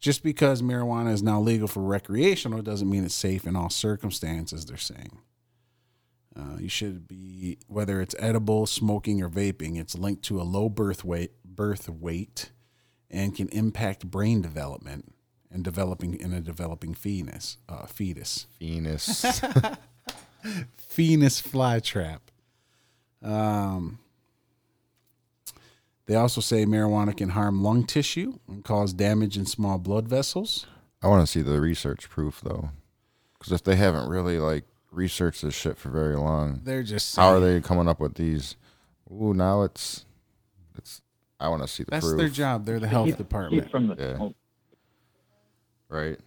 just 0.00 0.22
because 0.22 0.62
marijuana 0.62 1.12
is 1.12 1.22
now 1.22 1.40
legal 1.40 1.66
for 1.68 1.82
recreational 1.82 2.62
doesn't 2.62 2.90
mean 2.90 3.04
it's 3.04 3.14
safe 3.14 3.46
in 3.46 3.56
all 3.56 3.70
circumstances, 3.70 4.66
they're 4.66 4.76
saying. 4.76 5.18
Uh, 6.36 6.58
you 6.58 6.68
should 6.68 7.06
be, 7.06 7.58
whether 7.68 8.00
it's 8.00 8.14
edible, 8.18 8.66
smoking, 8.66 9.22
or 9.22 9.28
vaping, 9.28 9.78
it's 9.78 9.96
linked 9.96 10.22
to 10.24 10.40
a 10.40 10.42
low 10.42 10.68
birth 10.68 11.04
weight, 11.04 11.32
birth 11.44 11.88
weight 11.88 12.50
and 13.10 13.34
can 13.34 13.48
impact 13.48 14.10
brain 14.10 14.42
development 14.42 15.14
and 15.50 15.62
developing 15.62 16.18
in 16.18 16.32
a 16.32 16.40
developing 16.40 16.92
fetus. 16.94 17.58
Uh, 17.68 17.86
fetus. 17.86 18.46
Venus. 18.58 19.22
Venus 20.90 21.40
flytrap. 21.42 22.20
Um, 23.22 24.00
they 26.06 26.14
also 26.14 26.40
say 26.40 26.64
marijuana 26.66 27.16
can 27.16 27.30
harm 27.30 27.62
lung 27.62 27.84
tissue 27.84 28.38
and 28.48 28.64
cause 28.64 28.92
damage 28.92 29.36
in 29.36 29.46
small 29.46 29.78
blood 29.78 30.08
vessels. 30.08 30.66
I 31.02 31.08
want 31.08 31.20
to 31.26 31.30
see 31.30 31.42
the 31.42 31.60
research 31.60 32.08
proof 32.08 32.40
though, 32.42 32.70
because 33.38 33.52
if 33.52 33.62
they 33.64 33.76
haven't 33.76 34.08
really 34.08 34.38
like 34.38 34.64
researched 34.90 35.42
this 35.42 35.54
shit 35.54 35.76
for 35.78 35.90
very 35.90 36.16
long, 36.16 36.60
They're 36.64 36.82
just 36.82 37.16
how 37.16 37.28
are 37.28 37.40
they 37.40 37.60
coming 37.60 37.88
up 37.88 38.00
with 38.00 38.14
these? 38.14 38.56
Ooh, 39.12 39.34
now 39.34 39.62
it's 39.62 40.04
it's. 40.76 41.00
I 41.40 41.48
want 41.48 41.62
to 41.62 41.68
see 41.68 41.82
the 41.84 41.90
proof. 41.90 42.00
That's 42.02 42.06
proof. 42.12 42.18
their 42.18 42.28
job. 42.28 42.64
They're 42.64 42.80
the 42.80 42.88
health 42.88 43.06
Keep- 43.08 43.16
department. 43.18 43.62
Keep 43.64 43.70
from 43.70 43.86
the 43.88 43.96
Yeah. 43.98 44.16
smoke. 44.16 44.36
right? 45.88 46.18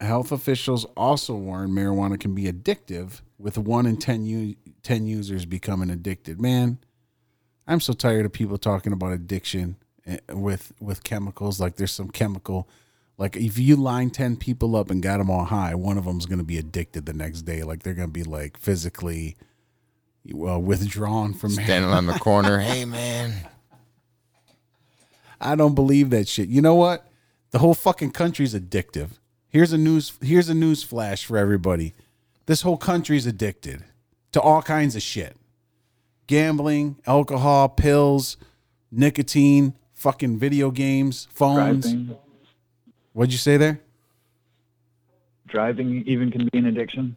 Health 0.00 0.32
officials 0.32 0.86
also 0.96 1.34
warn 1.34 1.70
marijuana 1.70 2.18
can 2.18 2.34
be 2.34 2.44
addictive, 2.50 3.20
with 3.38 3.58
one 3.58 3.84
in 3.84 3.98
10, 3.98 4.24
u- 4.24 4.56
10 4.82 5.06
users 5.06 5.44
becoming 5.44 5.90
addicted. 5.90 6.40
Man, 6.40 6.78
I'm 7.70 7.80
so 7.80 7.92
tired 7.92 8.26
of 8.26 8.32
people 8.32 8.58
talking 8.58 8.92
about 8.92 9.12
addiction 9.12 9.76
eh, 10.04 10.18
with 10.30 10.72
with 10.80 11.04
chemicals. 11.04 11.60
Like 11.60 11.76
there's 11.76 11.92
some 11.92 12.10
chemical, 12.10 12.68
like 13.16 13.36
if 13.36 13.58
you 13.58 13.76
line 13.76 14.10
10 14.10 14.36
people 14.36 14.74
up 14.74 14.90
and 14.90 15.00
got 15.00 15.18
them 15.18 15.30
all 15.30 15.44
high, 15.44 15.76
one 15.76 15.96
of 15.96 16.04
them's 16.04 16.26
going 16.26 16.40
to 16.40 16.44
be 16.44 16.58
addicted 16.58 17.06
the 17.06 17.12
next 17.12 17.42
day. 17.42 17.62
Like 17.62 17.84
they're 17.84 17.94
going 17.94 18.08
to 18.08 18.12
be 18.12 18.24
like 18.24 18.58
physically 18.58 19.36
well, 20.32 20.60
withdrawn 20.60 21.32
from 21.32 21.50
Standing 21.50 21.92
on 21.92 22.06
the 22.06 22.12
corner, 22.18 22.58
hey 22.58 22.84
man, 22.84 23.32
I 25.40 25.54
don't 25.54 25.76
believe 25.76 26.10
that 26.10 26.26
shit. 26.26 26.48
You 26.48 26.60
know 26.60 26.74
what? 26.74 27.06
The 27.52 27.60
whole 27.60 27.74
fucking 27.74 28.10
country's 28.10 28.52
addictive. 28.52 29.10
Here's 29.48 29.72
a 29.72 29.78
news 29.78 30.12
here's 30.20 30.48
a 30.48 30.54
news 30.54 30.82
flash 30.82 31.24
for 31.24 31.38
everybody. 31.38 31.94
This 32.46 32.62
whole 32.62 32.76
country's 32.76 33.26
addicted 33.26 33.84
to 34.32 34.40
all 34.40 34.60
kinds 34.60 34.96
of 34.96 35.02
shit. 35.02 35.36
Gambling, 36.30 36.94
alcohol, 37.08 37.68
pills, 37.68 38.36
nicotine, 38.92 39.74
fucking 39.94 40.38
video 40.38 40.70
games, 40.70 41.26
phones. 41.32 41.90
Driving, 41.90 42.16
What'd 43.12 43.32
you 43.32 43.38
say 43.38 43.56
there? 43.56 43.80
driving 45.48 46.04
even 46.06 46.30
can 46.30 46.48
be 46.52 46.58
an 46.58 46.66
addiction. 46.66 47.16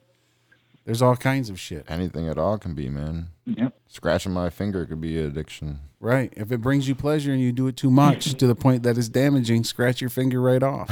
There's 0.83 1.03
all 1.03 1.15
kinds 1.15 1.51
of 1.51 1.59
shit. 1.59 1.85
anything 1.87 2.27
at 2.27 2.39
all 2.39 2.57
can 2.57 2.73
be, 2.73 2.89
man. 2.89 3.27
Yep. 3.45 3.75
Scratching 3.87 4.31
my 4.31 4.49
finger 4.49 4.83
could 4.87 4.99
be 4.99 5.19
an 5.19 5.27
addiction. 5.27 5.81
Right. 5.99 6.33
If 6.35 6.51
it 6.51 6.61
brings 6.61 6.87
you 6.87 6.95
pleasure 6.95 7.31
and 7.31 7.39
you 7.39 7.51
do 7.51 7.67
it 7.67 7.77
too 7.77 7.91
much 7.91 8.33
to 8.33 8.47
the 8.47 8.55
point 8.55 8.81
that 8.81 8.97
it's 8.97 9.09
damaging, 9.09 9.63
scratch 9.63 10.01
your 10.01 10.09
finger 10.09 10.41
right 10.41 10.63
off. 10.63 10.89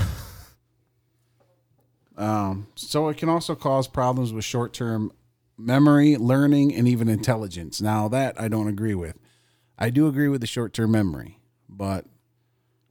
um, 2.18 2.68
so 2.76 3.10
it 3.10 3.18
can 3.18 3.30
also 3.30 3.56
cause 3.56 3.88
problems 3.88 4.32
with 4.32 4.46
short 4.46 4.74
term 4.74 5.12
memory, 5.62 6.18
learning, 6.18 6.74
and 6.76 6.88
even 6.88 7.08
intelligence. 7.10 7.82
Now 7.82 8.08
that 8.10 8.40
I 8.40 8.48
don't 8.48 8.68
agree 8.68 8.96
with. 8.96 9.18
I 9.78 9.90
do 9.90 10.08
agree 10.08 10.28
with 10.28 10.42
the 10.42 10.48
short 10.48 10.74
term 10.74 10.92
memory, 10.92 11.40
but 11.70 12.06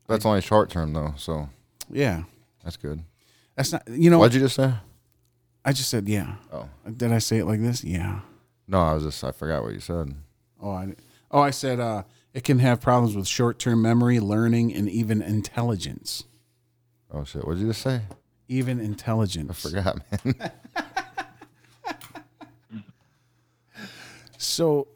That's 0.09 0.25
only 0.27 0.41
short 0.41 0.71
term 0.71 0.93
though, 0.93 1.15
so 1.17 1.49
yeah, 1.91 2.25
that's 2.65 2.77
good. 2.77 3.03
that's 3.57 3.73
not. 3.73 3.87
You 3.89 4.11
know, 4.11 4.19
What'd 4.19 4.35
you 4.35 4.41
just 4.41 4.57
say? 4.57 4.73
I 5.65 5.73
just 5.73 5.91
said 5.91 6.09
yeah. 6.09 6.37
Oh 6.53 6.69
Did 6.97 7.13
I 7.13 7.19
say 7.19 7.39
it 7.39 7.45
like 7.45 7.61
this? 7.61 7.85
Yeah. 7.85 8.21
no, 8.67 8.81
I 8.81 8.95
was 8.95 9.05
just 9.05 9.23
I 9.23 9.31
forgot 9.33 9.63
what 9.63 9.73
you 9.75 9.81
said. 9.81 10.15
Oh, 10.63 10.71
I. 10.71 10.95
Oh, 11.31 11.41
I 11.41 11.51
said 11.51 11.79
uh, 11.79 12.03
it 12.35 12.43
can 12.45 12.59
have 12.59 12.81
problems 12.81 13.15
with 13.15 13.27
short 13.29 13.59
term 13.61 13.83
memory, 13.83 14.19
learning, 14.19 14.75
and 14.75 14.89
even 14.89 15.23
intelligence. 15.23 16.25
Oh 17.13 17.23
shit, 17.25 17.47
what'd 17.47 17.61
you 17.63 17.69
just 17.69 17.83
say? 17.83 18.01
Even 18.49 18.81
intelligence. 18.81 19.65
I 19.65 19.69
forgot, 19.69 20.01
man. 20.25 20.35
So, 24.42 24.88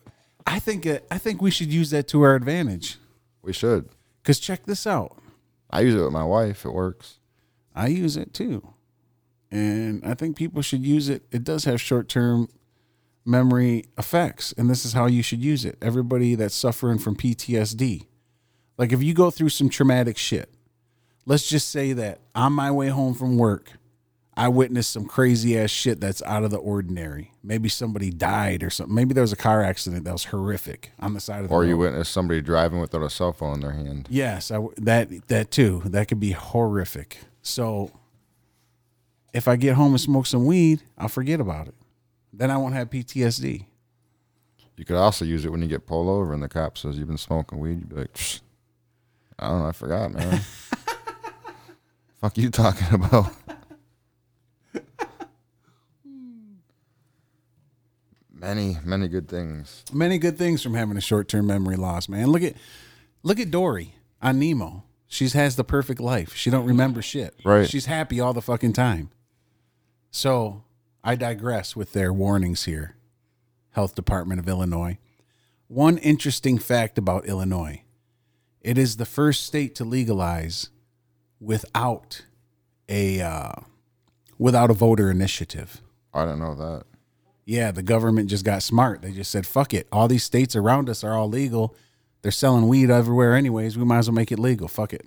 I 0.47 0.59
think 0.59 0.87
uh, 0.87 0.99
I 1.11 1.19
think 1.19 1.43
we 1.43 1.51
should 1.51 1.73
use 1.73 1.91
that 1.91 2.09
to 2.09 2.23
our 2.23 2.35
advantage. 2.35 2.99
we 3.43 3.53
should. 3.53 3.89
Cause 4.23 4.39
check 4.39 4.65
this 4.65 4.87
out. 4.87 5.19
I 5.71 5.81
use 5.81 5.95
it 5.95 6.03
with 6.03 6.13
my 6.13 6.25
wife. 6.25 6.65
It 6.65 6.73
works. 6.73 7.19
I 7.75 7.89
use 7.89 8.17
it 8.17 8.33
too. 8.33 8.75
And 9.51 10.05
I 10.05 10.15
think 10.15 10.37
people 10.37 10.63
should 10.63 10.85
use 10.85 11.09
it. 11.09 11.25
It 11.31 11.45
does 11.45 11.65
have 11.65 11.81
short 11.81 12.09
term 12.09 12.49
memory 13.25 13.87
effects, 13.99 14.53
and 14.57 14.69
this 14.69 14.85
is 14.85 14.93
how 14.93 15.07
you 15.07 15.23
should 15.23 15.43
use 15.43 15.65
it. 15.65 15.77
Everybody 15.83 16.35
that's 16.35 16.55
suffering 16.55 16.99
from 16.99 17.17
PTSD, 17.17 18.07
like 18.79 18.93
if 18.93 19.03
you 19.03 19.15
go 19.15 19.31
through 19.31 19.51
some 19.51 19.69
traumatic 19.69 20.17
shit, 20.17 20.51
let's 21.27 21.49
just 21.49 21.71
say 21.71 21.93
that 21.93 22.21
on 22.35 22.53
my 22.53 22.71
way 22.71 22.89
home 22.89 23.15
from 23.15 23.37
work, 23.37 23.73
I 24.37 24.49
witnessed 24.49 24.91
some 24.91 25.07
crazy 25.07 25.57
ass 25.59 25.71
shit 25.71 26.01
that's 26.01 26.21
out 26.25 26.43
of 26.43 26.51
the 26.51 26.57
ordinary. 26.57 27.33
Maybe 27.43 27.69
somebody 27.69 28.11
died 28.11 28.65
or 28.65 28.71
something. 28.71 28.95
Maybe 28.95 29.15
there 29.15 29.23
was 29.23 29.33
a 29.33 29.37
car 29.37 29.63
accident 29.63 30.05
that 30.05 30.13
was 30.13 30.25
horrific 30.25 30.91
on 30.99 31.15
the 31.15 31.21
side 31.21 31.43
of 31.43 31.49
the 31.49 31.55
Or 31.55 31.61
road. 31.61 31.69
you 31.69 31.77
witnessed 31.79 32.13
somebody 32.13 32.41
driving 32.41 32.81
without 32.81 33.03
a 33.03 33.11
cell 33.11 33.33
phone 33.33 33.55
in 33.55 33.61
their 33.61 33.71
hand. 33.73 34.09
Yes, 34.11 34.51
I, 34.51 34.59
that 34.79 35.29
that 35.29 35.51
too. 35.53 35.83
That 35.85 36.09
could 36.09 36.19
be 36.19 36.33
horrific. 36.33 37.19
So 37.43 37.93
if 39.33 39.47
I 39.47 39.55
get 39.55 39.75
home 39.77 39.93
and 39.93 40.01
smoke 40.01 40.27
some 40.27 40.47
weed, 40.47 40.83
I'll 40.99 41.09
forget 41.09 41.41
about 41.41 41.69
it. 41.69 41.75
Then 42.33 42.51
I 42.51 42.57
won't 42.57 42.75
have 42.75 42.91
PTSD. 42.91 43.67
You 44.77 44.85
could 44.85 44.97
also 44.97 45.25
use 45.25 45.45
it 45.45 45.53
when 45.53 45.63
you 45.63 45.69
get 45.69 45.87
pulled 45.87 46.09
over 46.09 46.33
and 46.35 46.43
the 46.43 46.49
cop 46.49 46.77
says 46.77 46.99
you've 46.99 47.07
been 47.07 47.17
smoking 47.19 47.61
weed. 47.61 47.79
You'd 47.79 47.89
be 47.89 47.95
like, 47.97 48.13
"Psh, 48.15 48.41
I 49.39 49.47
don't 49.49 49.61
know, 49.61 49.69
I 49.69 49.73
forgot, 49.73 50.13
man. 50.13 50.41
Fuck 52.21 52.37
you 52.39 52.51
talking 52.51 52.89
about? 52.93 53.33
Many, 58.35 58.79
many 58.85 59.09
good 59.09 59.29
things. 59.29 59.85
Many 59.93 60.19
good 60.19 60.37
things 60.37 60.63
from 60.63 60.75
having 60.75 60.97
a 60.97 61.01
short-term 61.01 61.47
memory 61.47 61.77
loss, 61.77 62.09
man. 62.09 62.29
Look 62.29 62.43
at 62.43 62.55
look 63.23 63.41
at 63.41 63.51
Dory 63.51 63.95
on 64.21 64.39
Nemo. 64.39 64.85
She 65.07 65.29
has 65.29 65.57
the 65.57 65.65
perfect 65.65 66.01
life. 66.01 66.35
She 66.35 66.51
don't 66.51 66.67
remember 66.67 67.01
shit. 67.01 67.39
Right. 67.45 67.69
She's 67.69 67.87
happy 67.87 68.21
all 68.21 68.33
the 68.33 68.43
fucking 68.43 68.73
time. 68.73 69.11
So 70.11 70.65
I 71.05 71.15
digress 71.15 71.77
with 71.77 71.93
their 71.93 72.13
warnings 72.13 72.65
here. 72.65 72.97
Health 73.71 73.95
Department 73.95 74.41
of 74.41 74.49
Illinois. 74.49 74.99
One 75.69 75.99
interesting 75.99 76.59
fact 76.59 76.99
about 76.99 77.27
Illinois. 77.27 77.83
It 78.61 78.79
is 78.79 78.97
the 78.97 79.05
first 79.05 79.45
state 79.45 79.75
to 79.77 79.85
legalize 79.85 80.71
without 81.41 82.25
a 82.89 83.21
uh, 83.21 83.53
without 84.39 84.71
a 84.71 84.75
voter 84.75 85.11
initiative. 85.11 85.81
I 86.13 86.25
don't 86.25 86.39
know 86.39 86.55
that. 86.55 86.85
Yeah, 87.45 87.71
the 87.71 87.83
government 87.83 88.31
just 88.31 88.45
got 88.45 88.63
smart. 88.63 89.03
They 89.03 89.13
just 89.13 89.31
said, 89.31 89.47
"Fuck 89.47 89.75
it. 89.75 89.87
All 89.93 90.09
these 90.09 90.25
states 90.25 90.57
around 90.57 90.89
us 90.89 91.05
are 91.05 91.13
all 91.13 91.29
legal. 91.29 91.77
They're 92.23 92.33
selling 92.33 92.69
weed 92.69 92.91
everywhere 92.91 93.35
anyways. 93.35 93.77
We 93.77 93.85
might 93.85 93.99
as 93.99 94.09
well 94.09 94.15
make 94.15 94.33
it 94.33 94.39
legal. 94.39 94.69
Fuck 94.69 94.93
it." 94.93 95.07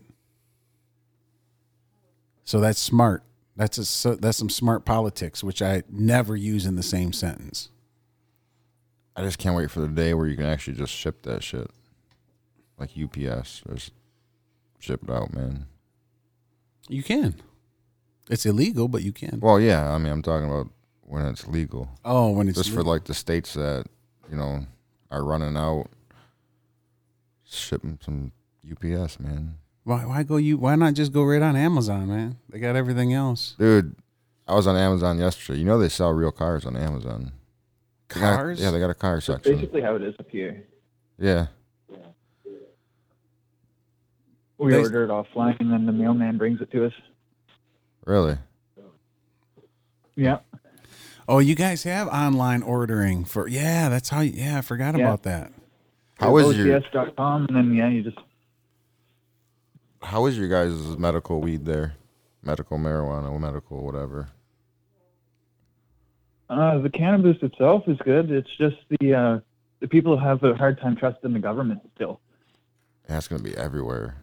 So 2.44 2.60
that's 2.60 2.80
smart. 2.80 3.24
That's 3.56 3.80
a 3.80 3.86
so 3.86 4.16
that's 4.16 4.38
some 4.38 4.50
smart 4.50 4.86
politics, 4.86 5.44
which 5.44 5.62
I 5.62 5.84
never 5.90 6.36
use 6.36 6.66
in 6.66 6.76
the 6.76 6.84
same 6.84 7.12
sentence. 7.12 7.70
I 9.16 9.24
just 9.24 9.40
can't 9.40 9.56
wait 9.56 9.72
for 9.72 9.80
the 9.80 9.88
day 9.88 10.14
where 10.14 10.28
you 10.28 10.36
can 10.36 10.46
actually 10.46 10.78
just 10.78 10.94
ship 10.94 11.24
that 11.24 11.44
shit. 11.44 11.72
Like 12.78 12.92
UPS. 12.96 13.64
Just 13.68 13.92
ship 14.78 15.02
it 15.04 15.10
out, 15.10 15.34
man. 15.34 15.66
You 16.88 17.02
can. 17.02 17.36
It's 18.30 18.46
illegal, 18.46 18.88
but 18.88 19.02
you 19.02 19.12
can. 19.12 19.40
Well, 19.42 19.60
yeah, 19.60 19.92
I 19.92 19.98
mean, 19.98 20.12
I'm 20.12 20.22
talking 20.22 20.48
about 20.48 20.70
when 21.08 21.26
it's 21.26 21.48
legal. 21.48 21.90
Oh, 22.06 22.32
when 22.32 22.48
it's 22.48 22.58
just 22.58 22.74
for 22.74 22.84
like 22.84 23.06
the 23.06 23.14
states 23.14 23.54
that 23.54 23.86
you 24.30 24.38
know 24.38 24.66
are 25.10 25.24
running 25.24 25.58
out 25.58 25.88
shipping 27.46 27.98
some 28.04 28.32
UPS, 28.70 29.20
man. 29.20 29.56
why 29.84 30.06
why 30.06 30.24
go 30.24 30.36
you 30.38 30.58
why 30.58 30.76
not 30.76 30.94
just 30.94 31.12
go 31.14 31.24
right 31.24 31.42
on 31.42 31.56
Amazon, 31.56 32.08
man? 32.10 32.38
They 32.50 32.60
got 32.60 32.76
everything 32.76 33.14
else. 33.14 33.56
Dude, 33.58 33.96
I 34.48 34.54
was 34.56 34.68
on 34.68 34.76
Amazon 34.76 35.18
yesterday. 35.18 35.60
You 35.60 35.66
know 35.66 35.80
they 35.80 35.90
sell 35.90 36.12
real 36.12 36.32
cars 36.32 36.66
on 36.66 36.76
Amazon. 36.76 37.32
They 38.14 38.20
got- 38.22 38.36
Cars? 38.38 38.62
yeah, 38.62 38.72
they 38.72 38.80
got 38.80 38.90
a 38.90 38.94
car 38.94 39.16
That's 39.16 39.26
section. 39.26 39.56
basically 39.56 39.82
how 39.82 39.96
it 39.96 40.02
is 40.02 40.16
up 40.20 40.30
here. 40.30 40.64
Yeah. 41.20 41.48
We 44.58 44.72
They- 44.72 44.80
order 44.80 45.04
it 45.04 45.10
offline, 45.10 45.60
and 45.60 45.72
then 45.72 45.86
the 45.86 45.92
mailman 45.92 46.38
brings 46.38 46.62
it 46.62 46.72
to 46.72 46.86
us. 46.86 46.94
Really? 48.06 48.38
Yeah. 50.16 50.40
Oh, 51.28 51.40
you 51.40 51.56
guys 51.56 51.84
have 51.84 52.08
online 52.08 52.64
ordering 52.64 53.26
for 53.26 53.48
yeah, 53.48 53.90
that's 53.90 54.10
how 54.10 54.22
yeah, 54.22 54.58
I 54.60 54.62
forgot 54.62 54.96
Yeah. 54.98 55.06
about 55.06 55.24
that. 55.24 55.52
How 56.20 56.36
is 56.38 56.58
your 56.58 56.80
OCS.com, 56.80 57.46
and 57.50 57.56
then 57.58 57.74
yeah, 57.76 57.90
you 57.90 58.02
just 58.04 58.18
how 60.02 60.26
is 60.26 60.38
your 60.38 60.48
guys' 60.48 60.98
medical 60.98 61.42
weed 61.42 61.66
there? 61.66 61.96
Medical 62.44 62.78
marijuana, 62.78 63.38
medical 63.40 63.84
whatever. 63.84 64.30
uh, 66.50 66.78
the 66.80 66.90
cannabis 66.90 67.36
itself 67.42 67.84
is 67.88 67.98
good. 68.06 68.32
It's 68.32 68.50
just 68.58 68.78
the 69.00 69.14
uh, 69.14 69.40
the 69.82 69.88
people 69.88 70.18
have 70.18 70.42
a 70.44 70.56
hard 70.56 70.80
time 70.80 70.96
trusting 70.96 71.34
the 71.34 71.40
government 71.40 71.82
still. 71.96 72.22
Yeah, 73.10 73.18
it's 73.18 73.28
gonna 73.28 73.44
be 73.44 73.56
everywhere. 73.58 74.16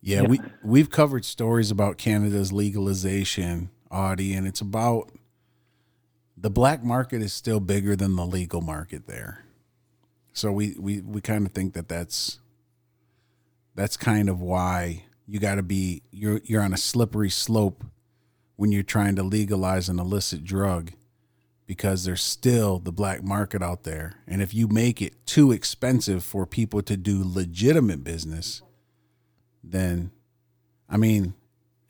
Yeah, 0.00 0.22
Yeah. 0.22 0.28
we 0.28 0.40
we've 0.62 0.90
covered 0.90 1.24
stories 1.24 1.70
about 1.72 1.98
Canada's 1.98 2.52
legalization, 2.52 3.70
Audie, 3.90 4.32
and 4.34 4.46
it's 4.46 4.60
about 4.60 5.10
the 6.40 6.50
black 6.50 6.82
market 6.82 7.20
is 7.20 7.32
still 7.32 7.60
bigger 7.60 7.94
than 7.94 8.16
the 8.16 8.24
legal 8.24 8.62
market 8.62 9.06
there. 9.06 9.44
So 10.32 10.50
we 10.50 10.74
we 10.78 11.00
we 11.00 11.20
kind 11.20 11.44
of 11.44 11.52
think 11.52 11.74
that 11.74 11.88
that's 11.88 12.38
that's 13.74 13.96
kind 13.96 14.28
of 14.28 14.40
why 14.40 15.04
you 15.26 15.38
got 15.38 15.56
to 15.56 15.62
be 15.62 16.02
you're 16.10 16.40
you're 16.44 16.62
on 16.62 16.72
a 16.72 16.78
slippery 16.78 17.30
slope 17.30 17.84
when 18.56 18.72
you're 18.72 18.82
trying 18.82 19.16
to 19.16 19.22
legalize 19.22 19.88
an 19.88 19.98
illicit 19.98 20.44
drug 20.44 20.92
because 21.66 22.04
there's 22.04 22.22
still 22.22 22.78
the 22.78 22.92
black 22.92 23.22
market 23.22 23.62
out 23.62 23.84
there. 23.84 24.14
And 24.26 24.42
if 24.42 24.54
you 24.54 24.66
make 24.66 25.00
it 25.00 25.26
too 25.26 25.52
expensive 25.52 26.24
for 26.24 26.46
people 26.46 26.82
to 26.82 26.96
do 26.96 27.22
legitimate 27.24 28.02
business, 28.02 28.62
then 29.62 30.10
I 30.88 30.96
mean, 30.96 31.34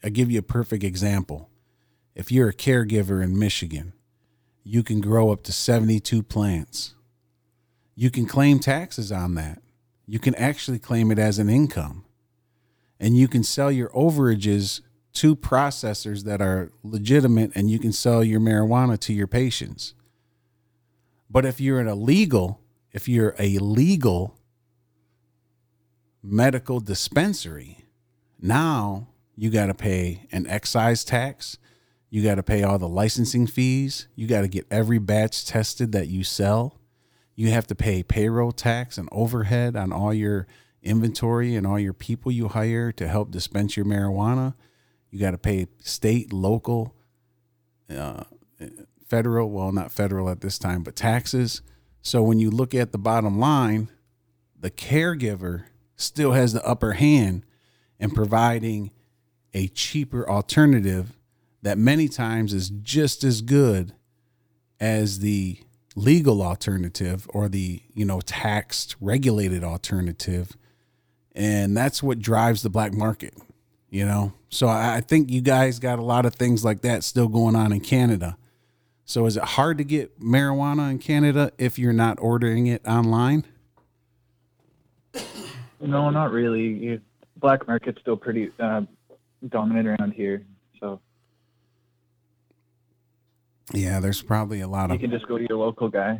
I 0.03 0.09
give 0.09 0.31
you 0.31 0.41
a 0.41 0.43
perfect 0.43 0.83
example. 0.83 1.49
If 2.15 2.33
you're 2.33 2.49
a 2.49 2.55
caregiver 2.55 3.23
in 3.23 3.39
Michigan, 3.39 3.93
you 4.62 4.83
can 4.83 5.01
grow 5.01 5.33
up 5.33 5.42
to 5.44 5.53
72 5.53 6.23
plants. 6.23 6.94
You 7.94 8.11
can 8.11 8.27
claim 8.27 8.59
taxes 8.59 9.11
on 9.11 9.35
that. 9.35 9.62
You 10.07 10.18
can 10.18 10.35
actually 10.35 10.79
claim 10.79 11.11
it 11.11 11.18
as 11.18 11.38
an 11.38 11.49
income. 11.49 12.05
And 12.99 13.16
you 13.16 13.29
can 13.29 13.42
sell 13.42 13.70
your 13.70 13.88
overages 13.90 14.81
to 15.14 15.35
processors 15.35 16.25
that 16.25 16.40
are 16.40 16.70
legitimate 16.83 17.53
and 17.55 17.70
you 17.70 17.79
can 17.79 17.92
sell 17.92 18.23
your 18.23 18.40
marijuana 18.40 18.99
to 19.01 19.12
your 19.12 19.27
patients. 19.27 19.94
But 21.31 21.44
if 21.44 21.61
you're 21.61 21.81
an 21.81 21.88
illegal, 21.88 22.61
if 22.92 23.09
you're 23.09 23.35
a 23.38 23.59
legal 23.59 24.38
medical 26.23 26.81
dispensary, 26.81 27.85
now 28.40 29.09
you 29.37 29.51
got 29.51 29.66
to 29.66 29.75
pay 29.75 30.27
an 30.33 30.46
excise 30.46 31.05
tax. 31.05 31.57
You 32.11 32.25
got 32.25 32.35
to 32.35 32.42
pay 32.42 32.64
all 32.64 32.79
the 32.79 32.88
licensing 32.88 33.46
fees. 33.46 34.09
You 34.16 34.27
got 34.27 34.40
to 34.40 34.49
get 34.49 34.66
every 34.70 34.99
batch 34.99 35.46
tested 35.46 35.92
that 35.92 36.09
you 36.09 36.25
sell. 36.25 36.81
You 37.37 37.51
have 37.51 37.68
to 37.68 37.75
pay 37.77 38.03
payroll 38.03 38.53
tax 38.53 38.99
and 38.99 39.09
overhead 39.12 39.77
on 39.77 39.92
all 39.92 40.12
your 40.12 40.49
inventory 40.83 41.55
and 41.55 41.66
all 41.66 41.79
your 41.79 41.92
people 41.92 42.33
you 42.33 42.49
hire 42.49 42.90
to 42.92 43.07
help 43.07 43.31
dispense 43.31 43.77
your 43.77 43.87
marijuana. 43.87 44.55
You 45.11 45.20
got 45.20 45.31
to 45.31 45.38
pay 45.38 45.68
state, 45.79 46.33
local, 46.33 46.94
uh, 47.88 48.25
federal, 49.07 49.51
well, 49.51 49.73
not 49.73 49.92
federal 49.92 50.29
at 50.29 50.40
this 50.40 50.59
time, 50.59 50.83
but 50.83 50.96
taxes. 50.96 51.62
So 52.03 52.23
when 52.23 52.40
you 52.40 52.51
look 52.51 52.75
at 52.75 52.92
the 52.92 52.99
bottom 52.99 53.38
line, 53.38 53.88
the 54.59 54.70
caregiver 54.70 55.64
still 55.96 56.33
has 56.33 56.53
the 56.53 56.64
upper 56.66 56.92
hand 56.92 57.44
in 57.99 58.11
providing 58.11 58.90
a 59.55 59.68
cheaper 59.68 60.29
alternative 60.29 61.12
that 61.62 61.79
many 61.79 62.09
times 62.09 62.53
is 62.53 62.70
just 62.70 63.25
as 63.25 63.42
good 63.42 63.92
as 64.79 65.18
the 65.18 65.59
legal 65.96 66.42
alternative 66.42 67.27
or 67.31 67.49
the 67.49 67.83
you 67.92 68.05
know 68.05 68.20
taxed 68.20 68.96
regulated 69.01 69.64
alternative. 69.64 70.57
And 71.33 71.77
that's 71.77 72.03
what 72.03 72.18
drives 72.18 72.62
the 72.62 72.70
black 72.70 72.92
market 72.92 73.35
you 73.90 74.05
know? 74.07 74.33
So 74.49 74.68
I, 74.68 75.01
think 75.01 75.31
you 75.31 75.40
guys 75.40 75.79
got 75.79 75.99
a 75.99 76.03
lot 76.03 76.25
of 76.25 76.35
things 76.35 76.64
like 76.64 76.83
that 76.83 77.05
still 77.05 77.29
going 77.29 77.55
on 77.55 77.73
in 77.73 77.81
canada. 77.81 78.37
So 79.05 79.27
is 79.27 79.37
it 79.37 79.42
hard 79.42 79.79
to 79.79 79.85
get 79.85 80.20
marijuana 80.20 80.90
in 80.90 80.99
canada 80.99 81.53
if 81.59 81.79
you're 81.79 81.92
not 81.92 82.18
ordering 82.20 82.68
it 82.68 82.87
online? 82.87 83.44
No, 85.81 86.11
not 86.11 86.31
really. 86.31 87.01
Black 87.37 87.66
market's 87.66 88.01
still 88.01 88.16
pretty 88.16 88.51
uh, 88.61 88.83
dominant 89.49 89.88
around 89.88 90.12
here, 90.12 90.44
so 90.79 91.01
yeah 93.72 94.00
there's 94.00 94.22
probably 94.22 94.61
a 94.61 94.68
lot 94.68 94.90
you 94.90 94.96
of 94.96 95.02
You 95.02 95.09
can 95.09 95.16
just 95.16 95.28
go 95.28 95.38
to 95.38 95.46
your 95.48 95.59
local 95.59 95.88
guy. 95.88 96.18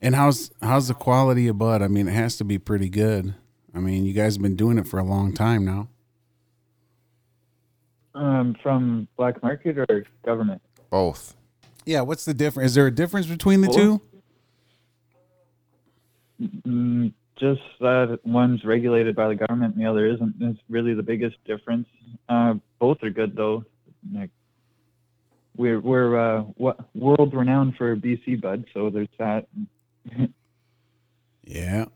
and 0.00 0.14
how's 0.14 0.50
how's 0.62 0.88
the 0.88 0.94
quality 0.94 1.48
of 1.48 1.58
bud 1.58 1.82
i 1.82 1.88
mean 1.88 2.08
it 2.08 2.12
has 2.14 2.36
to 2.38 2.44
be 2.44 2.58
pretty 2.58 2.88
good 2.88 3.34
i 3.74 3.78
mean 3.78 4.04
you 4.04 4.12
guys 4.12 4.34
have 4.36 4.42
been 4.42 4.56
doing 4.56 4.78
it 4.78 4.86
for 4.86 4.98
a 4.98 5.04
long 5.04 5.32
time 5.32 5.64
now 5.64 5.88
Um, 8.14 8.56
from 8.62 9.06
black 9.16 9.40
market 9.42 9.78
or 9.78 10.04
government? 10.24 10.60
Both. 10.90 11.36
yeah 11.86 12.00
what's 12.02 12.24
the 12.24 12.34
difference 12.34 12.70
is 12.70 12.74
there 12.74 12.86
a 12.86 12.90
difference 12.94 13.26
between 13.26 13.60
the 13.60 13.68
Both. 13.68 13.76
two 13.76 14.00
Mm, 16.66 17.12
just 17.38 17.60
that 17.80 18.18
one's 18.24 18.64
regulated 18.64 19.14
by 19.14 19.28
the 19.28 19.34
government 19.34 19.74
and 19.74 19.84
the 19.84 19.88
other 19.90 20.06
isn't. 20.06 20.34
Is 20.40 20.56
really 20.70 20.94
the 20.94 21.02
biggest 21.02 21.36
difference. 21.44 21.86
Uh, 22.30 22.54
both 22.78 22.96
are 23.02 23.10
good 23.10 23.36
though. 23.36 23.64
Like 24.14 24.30
we're 25.56 25.80
we're 25.80 26.18
uh, 26.18 26.42
what 26.56 26.78
world 26.94 27.34
renowned 27.34 27.76
for 27.76 27.96
BC 27.96 28.40
bud, 28.40 28.64
so 28.74 28.90
there's 28.90 29.08
that. 29.18 29.46
Yeah. 31.42 31.86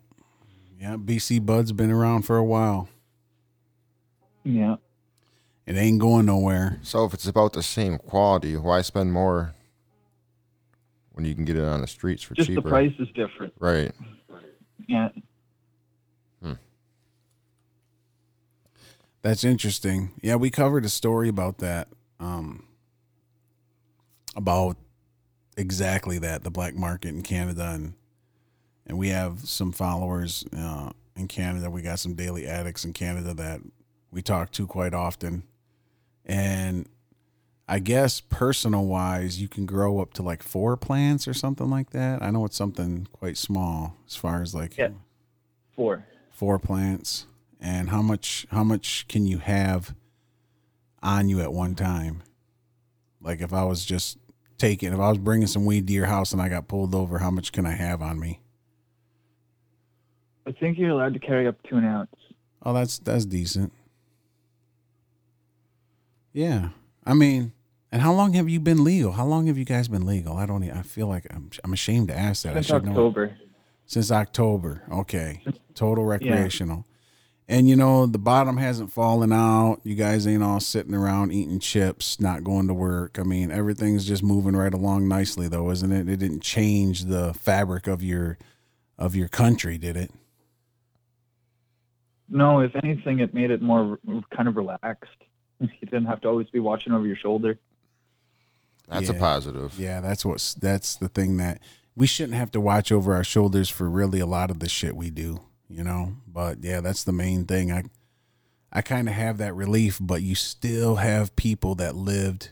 Yeah. 0.80 0.96
BC 0.96 1.46
Bud's 1.46 1.70
been 1.70 1.92
around 1.92 2.22
for 2.22 2.36
a 2.36 2.42
while. 2.44 2.88
Yeah. 4.42 4.76
It 5.64 5.76
ain't 5.76 6.00
going 6.00 6.26
nowhere. 6.26 6.80
So 6.82 7.04
if 7.04 7.14
it's 7.14 7.28
about 7.28 7.52
the 7.52 7.62
same 7.62 7.98
quality, 7.98 8.56
why 8.56 8.80
spend 8.80 9.12
more 9.12 9.54
when 11.12 11.24
you 11.24 11.36
can 11.36 11.44
get 11.44 11.56
it 11.56 11.62
on 11.62 11.82
the 11.82 11.86
streets 11.86 12.24
for 12.24 12.34
Just 12.34 12.48
cheaper? 12.48 12.62
the 12.62 12.68
price 12.68 12.92
is 12.98 13.06
different. 13.14 13.52
Right. 13.60 13.92
Yeah. 14.88 15.10
That's 19.22 19.42
interesting. 19.42 20.10
Yeah, 20.20 20.36
we 20.36 20.50
covered 20.50 20.84
a 20.84 20.90
story 20.90 21.28
about 21.30 21.58
that. 21.58 21.88
Um 22.20 22.66
about 24.36 24.76
exactly 25.56 26.18
that, 26.18 26.42
the 26.44 26.50
black 26.50 26.74
market 26.74 27.08
in 27.08 27.22
Canada 27.22 27.70
and 27.74 27.94
and 28.86 28.98
we 28.98 29.08
have 29.08 29.40
some 29.48 29.72
followers 29.72 30.44
uh 30.56 30.90
in 31.16 31.28
Canada. 31.28 31.70
We 31.70 31.82
got 31.82 31.98
some 32.00 32.14
daily 32.14 32.46
addicts 32.46 32.84
in 32.84 32.92
Canada 32.92 33.32
that 33.34 33.60
we 34.10 34.20
talk 34.22 34.50
to 34.52 34.66
quite 34.66 34.92
often. 34.94 35.44
And 36.24 36.88
I 37.68 37.78
guess 37.78 38.20
personal 38.20 38.84
wise, 38.86 39.40
you 39.40 39.48
can 39.48 39.64
grow 39.64 40.00
up 40.00 40.12
to 40.14 40.22
like 40.22 40.42
four 40.42 40.76
plants 40.76 41.26
or 41.26 41.32
something 41.34 41.70
like 41.70 41.90
that. 41.90 42.22
I 42.22 42.30
know 42.30 42.44
it's 42.44 42.56
something 42.56 43.06
quite 43.12 43.36
small 43.38 43.96
as 44.06 44.16
far 44.16 44.42
as 44.42 44.54
like 44.54 44.76
Yeah. 44.76 44.90
Four. 45.74 46.06
four 46.30 46.58
plants 46.58 47.26
and 47.60 47.88
how 47.90 48.02
much 48.02 48.46
how 48.50 48.62
much 48.64 49.06
can 49.08 49.26
you 49.26 49.38
have 49.38 49.94
on 51.02 51.28
you 51.28 51.40
at 51.40 51.52
one 51.52 51.74
time 51.74 52.22
like 53.20 53.40
if 53.40 53.52
i 53.52 53.64
was 53.64 53.84
just 53.84 54.18
taking 54.58 54.92
if 54.92 54.98
i 54.98 55.08
was 55.08 55.18
bringing 55.18 55.46
some 55.46 55.64
weed 55.64 55.86
to 55.86 55.92
your 55.92 56.06
house 56.06 56.32
and 56.32 56.40
i 56.40 56.48
got 56.48 56.68
pulled 56.68 56.94
over 56.94 57.18
how 57.18 57.30
much 57.30 57.52
can 57.52 57.66
i 57.66 57.72
have 57.72 58.02
on 58.02 58.18
me 58.18 58.40
I 60.46 60.52
think 60.52 60.76
you're 60.76 60.90
allowed 60.90 61.14
to 61.14 61.20
carry 61.20 61.46
up 61.46 61.62
to 61.64 61.76
an 61.76 61.84
ounce. 61.86 62.14
oh 62.62 62.72
that's 62.72 62.98
that's 62.98 63.24
decent 63.24 63.72
yeah 66.32 66.70
i 67.04 67.14
mean 67.14 67.52
and 67.90 68.02
how 68.02 68.12
long 68.12 68.32
have 68.34 68.48
you 68.48 68.60
been 68.60 68.84
legal 68.84 69.12
how 69.12 69.24
long 69.24 69.46
have 69.46 69.56
you 69.56 69.64
guys 69.64 69.88
been 69.88 70.04
legal 70.06 70.36
i 70.36 70.46
don't 70.46 70.62
I 70.70 70.82
feel 70.82 71.06
like 71.06 71.26
i'm, 71.30 71.50
I'm 71.62 71.72
ashamed 71.72 72.08
to 72.08 72.16
ask 72.16 72.42
that 72.42 72.54
Since 72.54 72.70
i 72.70 72.74
should 72.74 72.84
know 72.84 72.90
October. 72.90 73.36
Since 73.86 74.10
October. 74.10 74.82
Okay. 74.90 75.42
Total 75.74 76.04
recreational. 76.04 76.86
And 77.46 77.68
you 77.68 77.76
know, 77.76 78.07
the 78.07 78.18
bottom 78.18 78.57
hasn't 78.57 78.90
fallen 78.90 79.33
out. 79.33 79.80
You 79.85 79.94
guys 79.94 80.26
ain't 80.26 80.42
all 80.42 80.61
sitting 80.61 80.94
around 80.94 81.33
eating 81.33 81.59
chips, 81.59 82.18
not 82.18 82.42
going 82.42 82.68
to 82.68 82.74
work. 82.74 83.18
I 83.18 83.22
mean, 83.22 83.50
everything's 83.50 84.07
just 84.07 84.22
moving 84.22 84.57
right 84.57 84.72
along 84.72 85.09
nicely 85.09 85.48
though, 85.48 85.70
isn't 85.70 85.92
it? 85.92 86.09
It 86.09 86.18
didn't 86.18 86.40
change 86.42 87.04
the 87.04 87.35
fabric 87.35 87.87
of 87.87 88.02
your 88.02 88.38
of 88.98 89.14
your 89.14 89.28
country, 89.28 89.76
did 89.76 89.96
it? 89.96 90.11
No, 92.28 92.61
if 92.61 92.74
anything, 92.76 93.20
it 93.20 93.35
made 93.35 93.50
it 93.50 93.61
more 93.61 93.98
kind 94.35 94.48
of 94.48 94.57
relaxed. 94.57 95.11
You 95.61 95.68
didn't 95.87 96.07
have 96.07 96.20
to 96.22 96.28
always 96.28 96.48
be 96.50 96.59
watching 96.59 96.92
over 96.92 97.07
your 97.07 97.16
shoulder. 97.16 97.59
That's 98.88 99.09
a 99.09 99.14
positive. 99.14 99.78
Yeah, 99.78 100.00
that's 100.00 100.24
what's 100.24 100.52
that's 100.54 100.96
the 100.96 101.09
thing 101.09 101.37
that 101.38 101.61
we 101.96 102.07
shouldn't 102.07 102.37
have 102.37 102.50
to 102.50 102.61
watch 102.61 102.90
over 102.92 103.14
our 103.14 103.24
shoulders 103.24 103.70
for 103.70 103.88
really 103.88 104.20
a 104.20 104.26
lot 104.26 104.50
of 104.50 104.59
the 104.59 104.68
shit 104.68 104.96
we 104.96 105.11
do, 105.11 105.40
you 105.68 105.85
know. 105.85 106.14
But 106.27 106.62
yeah, 106.62 106.81
that's 106.81 107.05
the 107.05 107.12
main 107.12 107.44
thing. 107.44 107.72
I 107.72 107.85
I 108.72 108.83
kind 108.83 109.09
of 109.09 109.14
have 109.14 109.38
that 109.38 109.55
relief, 109.55 109.98
but 110.00 110.22
you 110.22 110.35
still 110.35 110.96
have 110.96 111.37
people 111.37 111.74
that 111.77 111.94
lived 111.94 112.50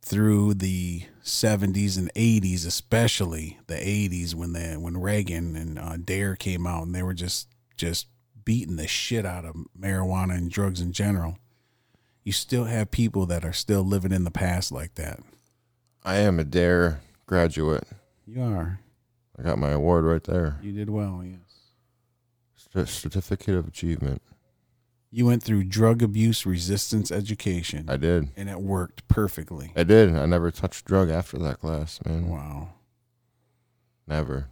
through 0.00 0.54
the 0.54 1.02
70s 1.24 1.98
and 1.98 2.14
80s, 2.14 2.64
especially 2.64 3.58
the 3.66 3.74
80s 3.74 4.34
when 4.34 4.52
the 4.52 4.76
when 4.76 4.96
Reagan 4.96 5.56
and 5.56 5.78
uh, 5.78 5.96
Dare 5.96 6.36
came 6.36 6.66
out 6.66 6.84
and 6.86 6.94
they 6.94 7.02
were 7.02 7.14
just 7.14 7.48
just 7.76 8.06
beating 8.44 8.76
the 8.76 8.86
shit 8.86 9.26
out 9.26 9.44
of 9.44 9.56
marijuana 9.78 10.36
and 10.36 10.50
drugs 10.50 10.80
in 10.80 10.92
general. 10.92 11.38
You 12.22 12.32
still 12.32 12.64
have 12.64 12.90
people 12.90 13.26
that 13.26 13.44
are 13.44 13.52
still 13.52 13.82
living 13.82 14.12
in 14.12 14.24
the 14.24 14.30
past 14.30 14.72
like 14.72 14.94
that. 14.94 15.20
I 16.04 16.16
am 16.18 16.38
a 16.38 16.44
DARE 16.44 17.00
graduate. 17.26 17.84
You 18.26 18.42
are. 18.42 18.80
I 19.38 19.42
got 19.42 19.58
my 19.58 19.72
award 19.72 20.04
right 20.04 20.24
there. 20.24 20.58
You 20.62 20.72
did 20.72 20.88
well, 20.88 21.22
yes. 21.24 21.38
Cer- 22.72 22.86
Certificate 22.86 23.54
of 23.54 23.66
Achievement. 23.68 24.22
You 25.10 25.24
went 25.26 25.42
through 25.42 25.64
drug 25.64 26.02
abuse 26.02 26.44
resistance 26.44 27.10
education 27.10 27.86
I 27.88 27.96
did. 27.96 28.30
and 28.36 28.50
it 28.50 28.60
worked 28.60 29.06
perfectly. 29.08 29.72
I 29.76 29.84
did. 29.84 30.14
I 30.14 30.26
never 30.26 30.50
touched 30.50 30.84
drug 30.84 31.08
after 31.10 31.38
that 31.38 31.60
class, 31.60 32.00
man. 32.04 32.28
Wow. 32.28 32.70
Never. 34.06 34.48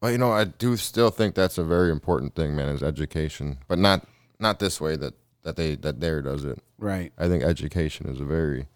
But 0.00 0.08
you 0.12 0.18
know, 0.18 0.32
I 0.32 0.44
do 0.44 0.76
still 0.76 1.10
think 1.10 1.34
that's 1.34 1.56
a 1.56 1.64
very 1.64 1.90
important 1.90 2.34
thing, 2.34 2.54
man, 2.54 2.68
is 2.68 2.82
education. 2.82 3.58
But 3.68 3.78
not 3.78 4.06
not 4.38 4.58
this 4.58 4.80
way 4.80 4.96
that 4.96 5.14
that 5.44 5.56
they 5.56 5.76
that 5.76 6.00
Dare 6.00 6.20
does 6.20 6.44
it. 6.44 6.58
Right. 6.78 7.12
I 7.16 7.28
think 7.28 7.42
education 7.42 8.06
is 8.08 8.20
a 8.20 8.24
very 8.24 8.66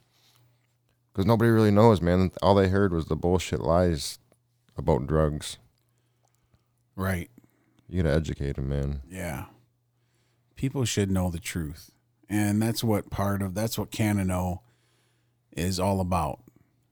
because 1.12 1.26
nobody 1.26 1.50
really 1.50 1.70
knows, 1.70 2.00
man. 2.00 2.30
All 2.40 2.54
they 2.54 2.68
heard 2.68 2.92
was 2.92 3.06
the 3.06 3.16
bullshit 3.16 3.60
lies 3.60 4.18
about 4.76 5.06
drugs. 5.06 5.58
Right. 6.94 7.30
You 7.88 8.02
gotta 8.02 8.14
educate 8.14 8.56
them, 8.56 8.68
man. 8.68 9.00
Yeah. 9.08 9.46
People 10.56 10.84
should 10.84 11.10
know 11.10 11.30
the 11.30 11.38
truth. 11.38 11.92
And 12.28 12.60
that's 12.60 12.84
what 12.84 13.10
part 13.10 13.40
of 13.40 13.54
that's 13.54 13.78
what 13.78 13.90
Cannaknow 13.90 14.58
is 15.56 15.80
all 15.80 16.00
about. 16.00 16.40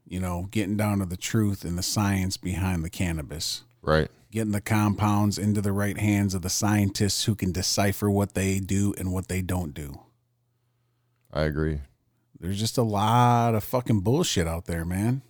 You 0.09 0.21
know, 0.21 0.49
getting 0.51 0.77
down 0.77 1.01
to 1.01 1.07
the 1.07 1.17
truth 1.17 1.65
and 1.65 1.77
the 1.77 1.83
science 1.83 2.37
behind 2.37 2.85
the 2.85 2.91
cannabis. 2.91 3.65
Right? 3.83 4.09
Getting 4.31 4.53
the 4.53 4.61
compounds 4.61 5.39
into 5.39 5.61
the 5.61 5.73
right 5.73 5.99
hands 5.99 6.35
of 6.35 6.43
the 6.43 6.51
scientists 6.51 7.25
who 7.25 7.35
can 7.35 7.53
decipher 7.53 8.11
what 8.11 8.35
they 8.35 8.59
do 8.59 8.95
and 8.97 9.13
what 9.13 9.29
they 9.29 9.43
don't 9.43 9.75
do. 9.75 10.01
I 11.33 11.43
agree. 11.43 11.81
There's 12.41 12.59
just 12.59 12.79
a 12.79 12.83
lot 12.83 13.55
of 13.55 13.65
fucking 13.65 14.01
bullshit 14.01 14.47
out 14.47 14.67
there, 14.67 14.85
man. 14.85 15.23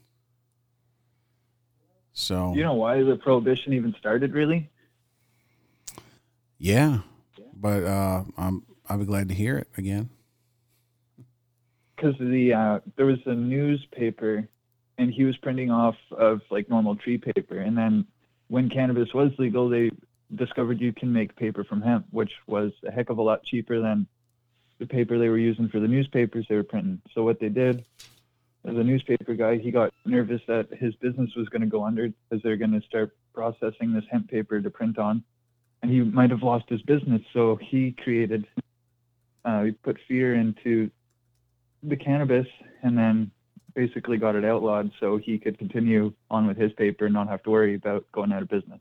So 2.12 2.54
You 2.54 2.62
know 2.62 2.74
why 2.74 3.02
the 3.02 3.16
prohibition 3.16 3.72
even 3.72 3.94
started, 3.98 4.32
really? 4.32 4.70
Yeah, 6.58 7.00
but 7.54 7.84
uh, 7.84 8.24
I'm 8.36 8.62
I'll 8.88 8.98
be 8.98 9.04
glad 9.04 9.28
to 9.28 9.34
hear 9.34 9.58
it 9.58 9.68
again. 9.76 10.10
Because 11.94 12.14
the 12.18 12.52
uh, 12.52 12.80
there 12.96 13.06
was 13.06 13.18
a 13.26 13.34
newspaper, 13.34 14.48
and 14.98 15.12
he 15.12 15.24
was 15.24 15.36
printing 15.38 15.70
off 15.70 15.96
of 16.10 16.40
like 16.50 16.68
normal 16.68 16.96
tree 16.96 17.18
paper, 17.18 17.58
and 17.58 17.76
then 17.76 18.06
when 18.48 18.68
cannabis 18.68 19.12
was 19.14 19.32
legal, 19.38 19.68
they 19.68 19.90
discovered 20.34 20.80
you 20.80 20.92
can 20.92 21.12
make 21.12 21.34
paper 21.36 21.64
from 21.64 21.80
hemp, 21.80 22.06
which 22.10 22.32
was 22.46 22.72
a 22.86 22.90
heck 22.90 23.10
of 23.10 23.18
a 23.18 23.22
lot 23.22 23.44
cheaper 23.44 23.80
than 23.80 24.06
the 24.78 24.86
paper 24.86 25.18
they 25.18 25.28
were 25.28 25.38
using 25.38 25.68
for 25.68 25.80
the 25.80 25.88
newspapers 25.88 26.46
they 26.48 26.56
were 26.56 26.62
printing. 26.62 27.00
So 27.14 27.22
what 27.24 27.40
they 27.40 27.48
did, 27.48 27.84
as 28.64 28.76
a 28.76 28.84
newspaper 28.84 29.34
guy, 29.34 29.56
he 29.56 29.70
got 29.70 29.92
nervous 30.04 30.42
that 30.48 30.68
his 30.78 30.94
business 30.96 31.30
was 31.36 31.48
going 31.48 31.62
to 31.62 31.68
go 31.68 31.84
under 31.84 32.08
because 32.08 32.42
they're 32.42 32.56
going 32.56 32.78
to 32.78 32.86
start 32.86 33.16
processing 33.32 33.92
this 33.92 34.04
hemp 34.10 34.28
paper 34.28 34.60
to 34.60 34.70
print 34.70 34.98
on, 34.98 35.22
he 35.90 36.00
might 36.00 36.30
have 36.30 36.42
lost 36.42 36.64
his 36.68 36.82
business. 36.82 37.22
So 37.32 37.58
he 37.60 37.92
created, 38.02 38.46
uh, 39.44 39.64
he 39.64 39.72
put 39.72 39.98
fear 40.08 40.34
into 40.34 40.90
the 41.82 41.96
cannabis, 41.96 42.46
and 42.82 42.96
then 42.96 43.30
basically 43.74 44.16
got 44.16 44.34
it 44.34 44.44
outlawed 44.44 44.90
so 44.98 45.18
he 45.18 45.38
could 45.38 45.58
continue 45.58 46.12
on 46.30 46.46
with 46.46 46.56
his 46.56 46.72
paper 46.72 47.04
and 47.04 47.14
not 47.14 47.28
have 47.28 47.42
to 47.42 47.50
worry 47.50 47.74
about 47.74 48.04
going 48.12 48.32
out 48.32 48.42
of 48.42 48.48
business. 48.48 48.80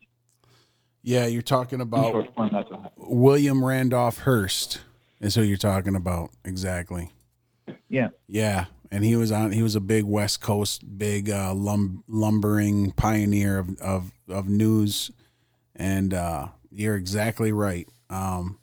Yeah, 1.04 1.28
you're 1.28 1.44
talking 1.44 1.82
about 1.82 2.34
form, 2.34 2.50
that's 2.52 2.70
what 2.72 2.82
happened. 2.82 2.92
William 2.98 3.64
Randolph 3.64 4.20
Hearst 4.20 4.82
is 5.20 5.36
who 5.36 5.44
you're 5.44 5.58
talking 5.58 5.96
about 5.96 6.32
exactly. 6.44 7.12
Yeah. 7.90 8.10
Yeah, 8.28 8.66
and 8.90 9.04
he 9.04 9.16
was 9.16 9.32
on. 9.32 9.52
He 9.52 9.62
was 9.62 9.76
a 9.76 9.82
big 9.82 10.06
West 10.06 10.42
Coast, 10.42 10.98
big 10.98 11.30
uh, 11.30 11.54
lum, 11.54 12.04
lumbering 12.08 12.92
pioneer 12.92 13.60
of, 13.60 13.78
of 13.80 14.12
of 14.28 14.50
news, 14.50 15.12
and 15.76 16.14
uh, 16.14 16.48
you're 16.72 16.96
exactly 16.96 17.52
right. 17.52 17.88
Um, 18.10 18.60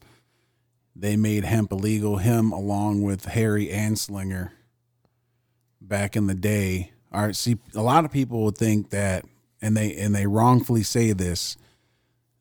they 0.94 1.16
made 1.16 1.44
hemp 1.44 1.72
illegal. 1.72 2.18
Him 2.18 2.52
along 2.52 3.02
with 3.02 3.26
Harry 3.26 3.68
Anslinger 3.68 4.50
back 5.80 6.16
in 6.16 6.26
the 6.26 6.34
day. 6.34 6.92
All 7.12 7.26
right, 7.26 7.36
see, 7.36 7.58
a 7.74 7.82
lot 7.82 8.04
of 8.04 8.12
people 8.12 8.44
would 8.44 8.56
think 8.56 8.90
that, 8.90 9.24
and 9.60 9.76
they 9.76 9.94
and 9.96 10.14
they 10.14 10.26
wrongfully 10.26 10.82
say 10.82 11.12
this 11.12 11.56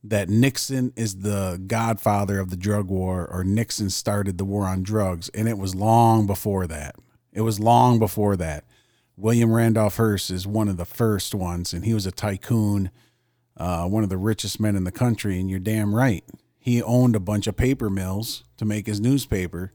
that 0.03 0.29
Nixon 0.29 0.93
is 0.95 1.19
the 1.19 1.61
godfather 1.67 2.39
of 2.39 2.49
the 2.49 2.57
drug 2.57 2.87
war 2.87 3.27
or 3.27 3.43
Nixon 3.43 3.89
started 3.89 4.37
the 4.37 4.45
war 4.45 4.65
on 4.65 4.83
drugs. 4.83 5.29
And 5.29 5.47
it 5.47 5.57
was 5.57 5.75
long 5.75 6.25
before 6.25 6.67
that. 6.67 6.95
It 7.31 7.41
was 7.41 7.59
long 7.59 7.99
before 7.99 8.35
that. 8.37 8.65
William 9.15 9.53
Randolph 9.53 9.97
Hearst 9.97 10.31
is 10.31 10.47
one 10.47 10.67
of 10.67 10.77
the 10.77 10.85
first 10.85 11.35
ones, 11.35 11.73
and 11.73 11.85
he 11.85 11.93
was 11.93 12.07
a 12.07 12.11
tycoon, 12.11 12.89
uh, 13.61 13.85
one 13.85 14.03
of 14.03 14.09
the 14.09 14.17
richest 14.17 14.59
men 14.59 14.75
in 14.75 14.83
the 14.83 14.91
country. 14.91 15.39
And 15.39 15.49
you're 15.49 15.59
damn 15.59 15.93
right. 15.93 16.23
He 16.57 16.81
owned 16.81 17.15
a 17.15 17.19
bunch 17.19 17.47
of 17.47 17.55
paper 17.55 17.89
mills 17.89 18.43
to 18.57 18.65
make 18.65 18.85
his 18.85 18.99
newspaper, 18.99 19.73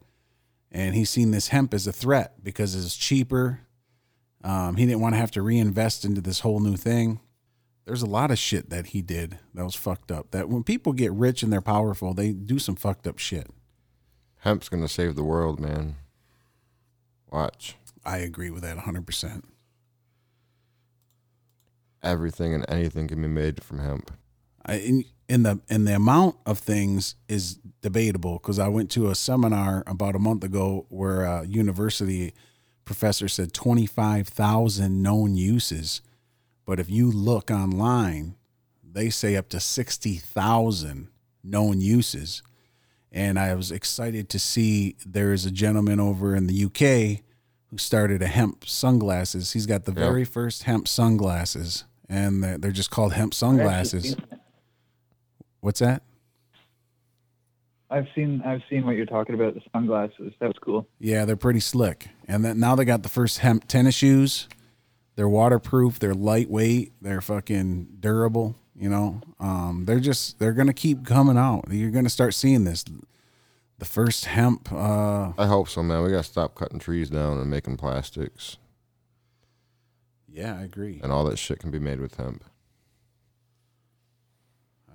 and 0.70 0.94
he 0.94 1.04
seen 1.04 1.30
this 1.30 1.48
hemp 1.48 1.74
as 1.74 1.86
a 1.86 1.92
threat 1.92 2.44
because 2.44 2.74
it's 2.74 2.96
cheaper. 2.96 3.60
Um, 4.44 4.76
he 4.76 4.86
didn't 4.86 5.00
want 5.00 5.14
to 5.14 5.20
have 5.20 5.32
to 5.32 5.42
reinvest 5.42 6.04
into 6.04 6.20
this 6.20 6.40
whole 6.40 6.60
new 6.60 6.76
thing 6.76 7.20
there's 7.86 8.02
a 8.02 8.06
lot 8.06 8.30
of 8.30 8.38
shit 8.38 8.68
that 8.70 8.86
he 8.86 9.00
did 9.00 9.38
that 9.54 9.64
was 9.64 9.76
fucked 9.76 10.10
up. 10.10 10.32
That 10.32 10.48
when 10.48 10.64
people 10.64 10.92
get 10.92 11.12
rich 11.12 11.42
and 11.42 11.52
they're 11.52 11.60
powerful, 11.60 12.12
they 12.12 12.32
do 12.32 12.58
some 12.58 12.74
fucked 12.74 13.06
up 13.06 13.18
shit. 13.18 13.48
Hemp's 14.40 14.68
gonna 14.68 14.88
save 14.88 15.14
the 15.14 15.24
world, 15.24 15.58
man. 15.60 15.96
Watch 17.30 17.76
I 18.04 18.18
agree 18.18 18.50
with 18.50 18.62
that 18.62 18.78
100%. 18.78 19.42
Everything 22.02 22.54
and 22.54 22.64
anything 22.68 23.08
can 23.08 23.20
be 23.20 23.28
made 23.28 23.62
from 23.62 23.78
hemp. 23.78 24.10
I, 24.64 24.74
in, 24.76 25.04
in 25.28 25.42
the 25.42 25.60
in 25.68 25.84
the 25.84 25.94
amount 25.94 26.36
of 26.46 26.58
things 26.58 27.16
is 27.28 27.58
debatable 27.82 28.34
because 28.34 28.58
I 28.58 28.68
went 28.68 28.90
to 28.92 29.10
a 29.10 29.14
seminar 29.14 29.82
about 29.86 30.14
a 30.14 30.20
month 30.20 30.44
ago 30.44 30.86
where 30.88 31.22
a 31.22 31.46
university 31.46 32.32
professor 32.84 33.28
said 33.28 33.52
25,000 33.52 35.02
known 35.02 35.34
uses. 35.34 36.00
But 36.64 36.80
if 36.80 36.88
you 36.88 37.10
look 37.10 37.50
online, 37.50 38.36
they 38.82 39.10
say 39.10 39.36
up 39.36 39.48
to 39.50 39.60
60,000 39.60 41.08
known 41.44 41.80
uses. 41.80 42.42
And 43.12 43.38
I 43.38 43.54
was 43.54 43.70
excited 43.70 44.28
to 44.30 44.38
see 44.38 44.96
there 45.04 45.32
is 45.32 45.46
a 45.46 45.50
gentleman 45.50 46.00
over 46.00 46.34
in 46.34 46.46
the 46.46 46.64
UK 46.64 47.24
who 47.70 47.78
started 47.78 48.22
a 48.22 48.26
hemp 48.26 48.64
sunglasses. 48.66 49.52
He's 49.52 49.66
got 49.66 49.84
the 49.84 49.92
Yep. 49.92 49.98
very 49.98 50.24
first 50.24 50.64
hemp 50.64 50.86
sunglasses, 50.88 51.84
and 52.08 52.42
they're, 52.42 52.58
they're 52.58 52.70
just 52.72 52.90
called 52.90 53.12
hemp 53.14 53.34
sunglasses. 53.34 54.16
What's 55.60 55.80
that? 55.80 56.02
I've 57.88 58.06
seen 58.14 58.42
I've 58.44 58.62
seen 58.68 58.84
what 58.84 58.96
you're 58.96 59.06
talking 59.06 59.34
about. 59.34 59.54
The 59.54 59.60
sunglasses. 59.72 60.32
That 60.40 60.46
was 60.48 60.56
cool. 60.60 60.88
Yeah, 60.98 61.24
they're 61.24 61.36
pretty 61.36 61.60
slick. 61.60 62.08
And 62.26 62.44
then 62.44 62.58
now 62.58 62.74
they 62.74 62.84
got 62.84 63.02
the 63.04 63.08
first 63.08 63.38
hemp 63.38 63.68
tennis 63.68 63.94
shoes. 63.94 64.48
They're 65.14 65.28
waterproof. 65.28 65.98
They're 65.98 66.12
lightweight. 66.14 66.92
They're 67.00 67.20
fucking 67.20 67.98
durable. 68.00 68.56
You 68.74 68.90
know, 68.90 69.20
um, 69.40 69.84
they're 69.86 70.00
just 70.00 70.38
they're 70.38 70.52
gonna 70.52 70.74
keep 70.74 71.04
coming 71.06 71.38
out. 71.38 71.66
You're 71.70 71.92
gonna 71.92 72.10
start 72.10 72.34
seeing 72.34 72.64
this. 72.64 72.84
The 73.78 73.84
first 73.84 74.24
hemp. 74.24 74.72
Uh, 74.72 75.32
I 75.36 75.46
hope 75.46 75.68
so, 75.68 75.82
man. 75.82 76.02
We 76.02 76.10
gotta 76.10 76.22
stop 76.22 76.54
cutting 76.54 76.78
trees 76.78 77.10
down 77.10 77.38
and 77.38 77.50
making 77.50 77.76
plastics, 77.76 78.56
yeah, 80.28 80.56
I 80.58 80.62
agree. 80.62 81.00
and 81.02 81.12
all 81.12 81.24
that 81.24 81.38
shit 81.38 81.58
can 81.58 81.70
be 81.70 81.78
made 81.78 82.00
with 82.00 82.14
hemp. 82.16 82.44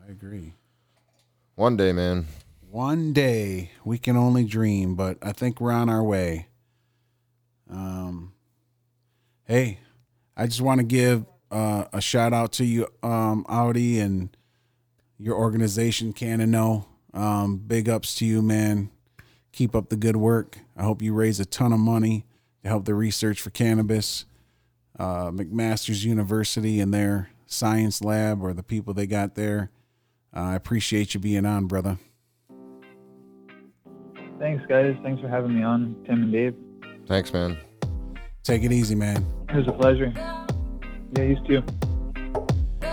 I 0.08 0.12
agree. 0.12 0.54
One 1.56 1.78
day, 1.78 1.92
man. 1.92 2.26
One 2.70 3.14
day 3.14 3.72
we 3.84 3.98
can 3.98 4.18
only 4.18 4.46
dream, 4.46 4.96
but 4.96 5.18
I 5.22 5.32
think 5.32 5.60
we're 5.62 5.72
on 5.72 5.90
our 5.90 6.04
way. 6.04 6.48
Um, 7.70 8.34
hey, 9.44 9.80
I 10.36 10.48
just 10.48 10.62
want 10.62 10.80
to 10.80 10.86
give 10.86 11.26
uh, 11.52 11.86
a 11.94 12.02
shout 12.02 12.34
out 12.34 12.52
to 12.54 12.66
you, 12.66 12.88
um, 13.04 13.46
Audi, 13.50 14.00
and 14.00 14.36
your 15.18 15.36
organization, 15.36 16.14
Cannaknow. 16.14 16.86
Um, 17.14 17.58
big 17.58 17.90
ups 17.90 18.16
to 18.16 18.26
you, 18.26 18.42
man. 18.42 18.90
Keep 19.52 19.76
up 19.76 19.90
the 19.90 19.98
good 19.98 20.16
work. 20.16 20.60
I 20.78 20.84
hope 20.84 21.02
you 21.02 21.14
raise 21.14 21.40
a 21.40 21.46
ton 21.46 21.74
of 21.74 21.80
money 21.80 22.26
to 22.64 22.70
help 22.70 22.86
the 22.86 22.96
research 22.96 23.42
for 23.42 23.50
cannabis. 23.50 24.26
Uh, 24.98 25.32
McMaster's 25.32 26.06
University 26.06 26.80
and 26.80 26.94
their 26.94 27.30
science 27.46 28.02
lab, 28.02 28.42
or 28.42 28.54
the 28.54 28.64
people 28.64 28.94
they 28.94 29.08
got 29.08 29.36
there. 29.36 29.72
Uh, 30.36 30.40
I 30.40 30.56
appreciate 30.56 31.14
you 31.14 31.20
being 31.20 31.46
on, 31.46 31.66
brother. 31.66 31.98
Thanks, 34.40 34.64
guys. 34.68 34.96
Thanks 35.04 35.22
for 35.22 35.28
having 35.28 35.56
me 35.56 35.64
on, 35.64 35.96
Tim 36.06 36.24
and 36.24 36.32
Dave. 36.32 36.56
Thanks, 37.08 37.32
man. 37.34 37.58
Take 38.44 38.64
it 38.64 38.72
easy, 38.72 38.96
man. 38.96 39.26
It 39.50 39.56
was 39.56 39.68
a 39.68 39.74
pleasure. 39.74 40.12
Yeah, 41.16 41.24
you 41.24 41.38
too. 41.46 41.91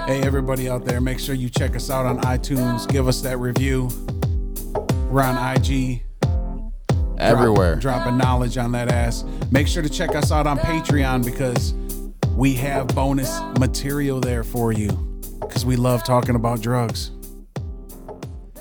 Hey, 0.08 0.22
everybody 0.22 0.70
out 0.70 0.86
there, 0.86 1.02
make 1.02 1.20
sure 1.20 1.34
you 1.34 1.50
check 1.50 1.76
us 1.76 1.90
out 1.90 2.06
on 2.06 2.18
iTunes. 2.22 2.88
Give 2.88 3.08
us 3.08 3.20
that 3.20 3.36
review. 3.36 3.90
We're 5.10 5.20
on 5.20 5.36
IG. 5.54 6.02
Everywhere. 7.18 7.76
Drop, 7.76 8.04
dropping 8.04 8.16
knowledge 8.16 8.56
on 8.56 8.72
that 8.72 8.90
ass. 8.90 9.26
Make 9.50 9.68
sure 9.68 9.82
to 9.82 9.88
check 9.90 10.14
us 10.14 10.32
out 10.32 10.46
on 10.46 10.58
Patreon 10.60 11.26
because 11.26 11.74
we 12.38 12.54
have 12.54 12.88
bonus 12.88 13.38
material 13.58 14.18
there 14.18 14.44
for 14.44 14.72
you. 14.72 14.88
Because 15.40 15.66
we 15.66 15.76
love 15.76 16.02
talking 16.04 16.36
about 16.36 16.62
drugs. 16.62 17.10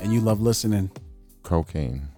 And 0.02 0.12
you 0.12 0.20
love 0.20 0.42
listening. 0.42 0.90
Cocaine. 1.44 2.08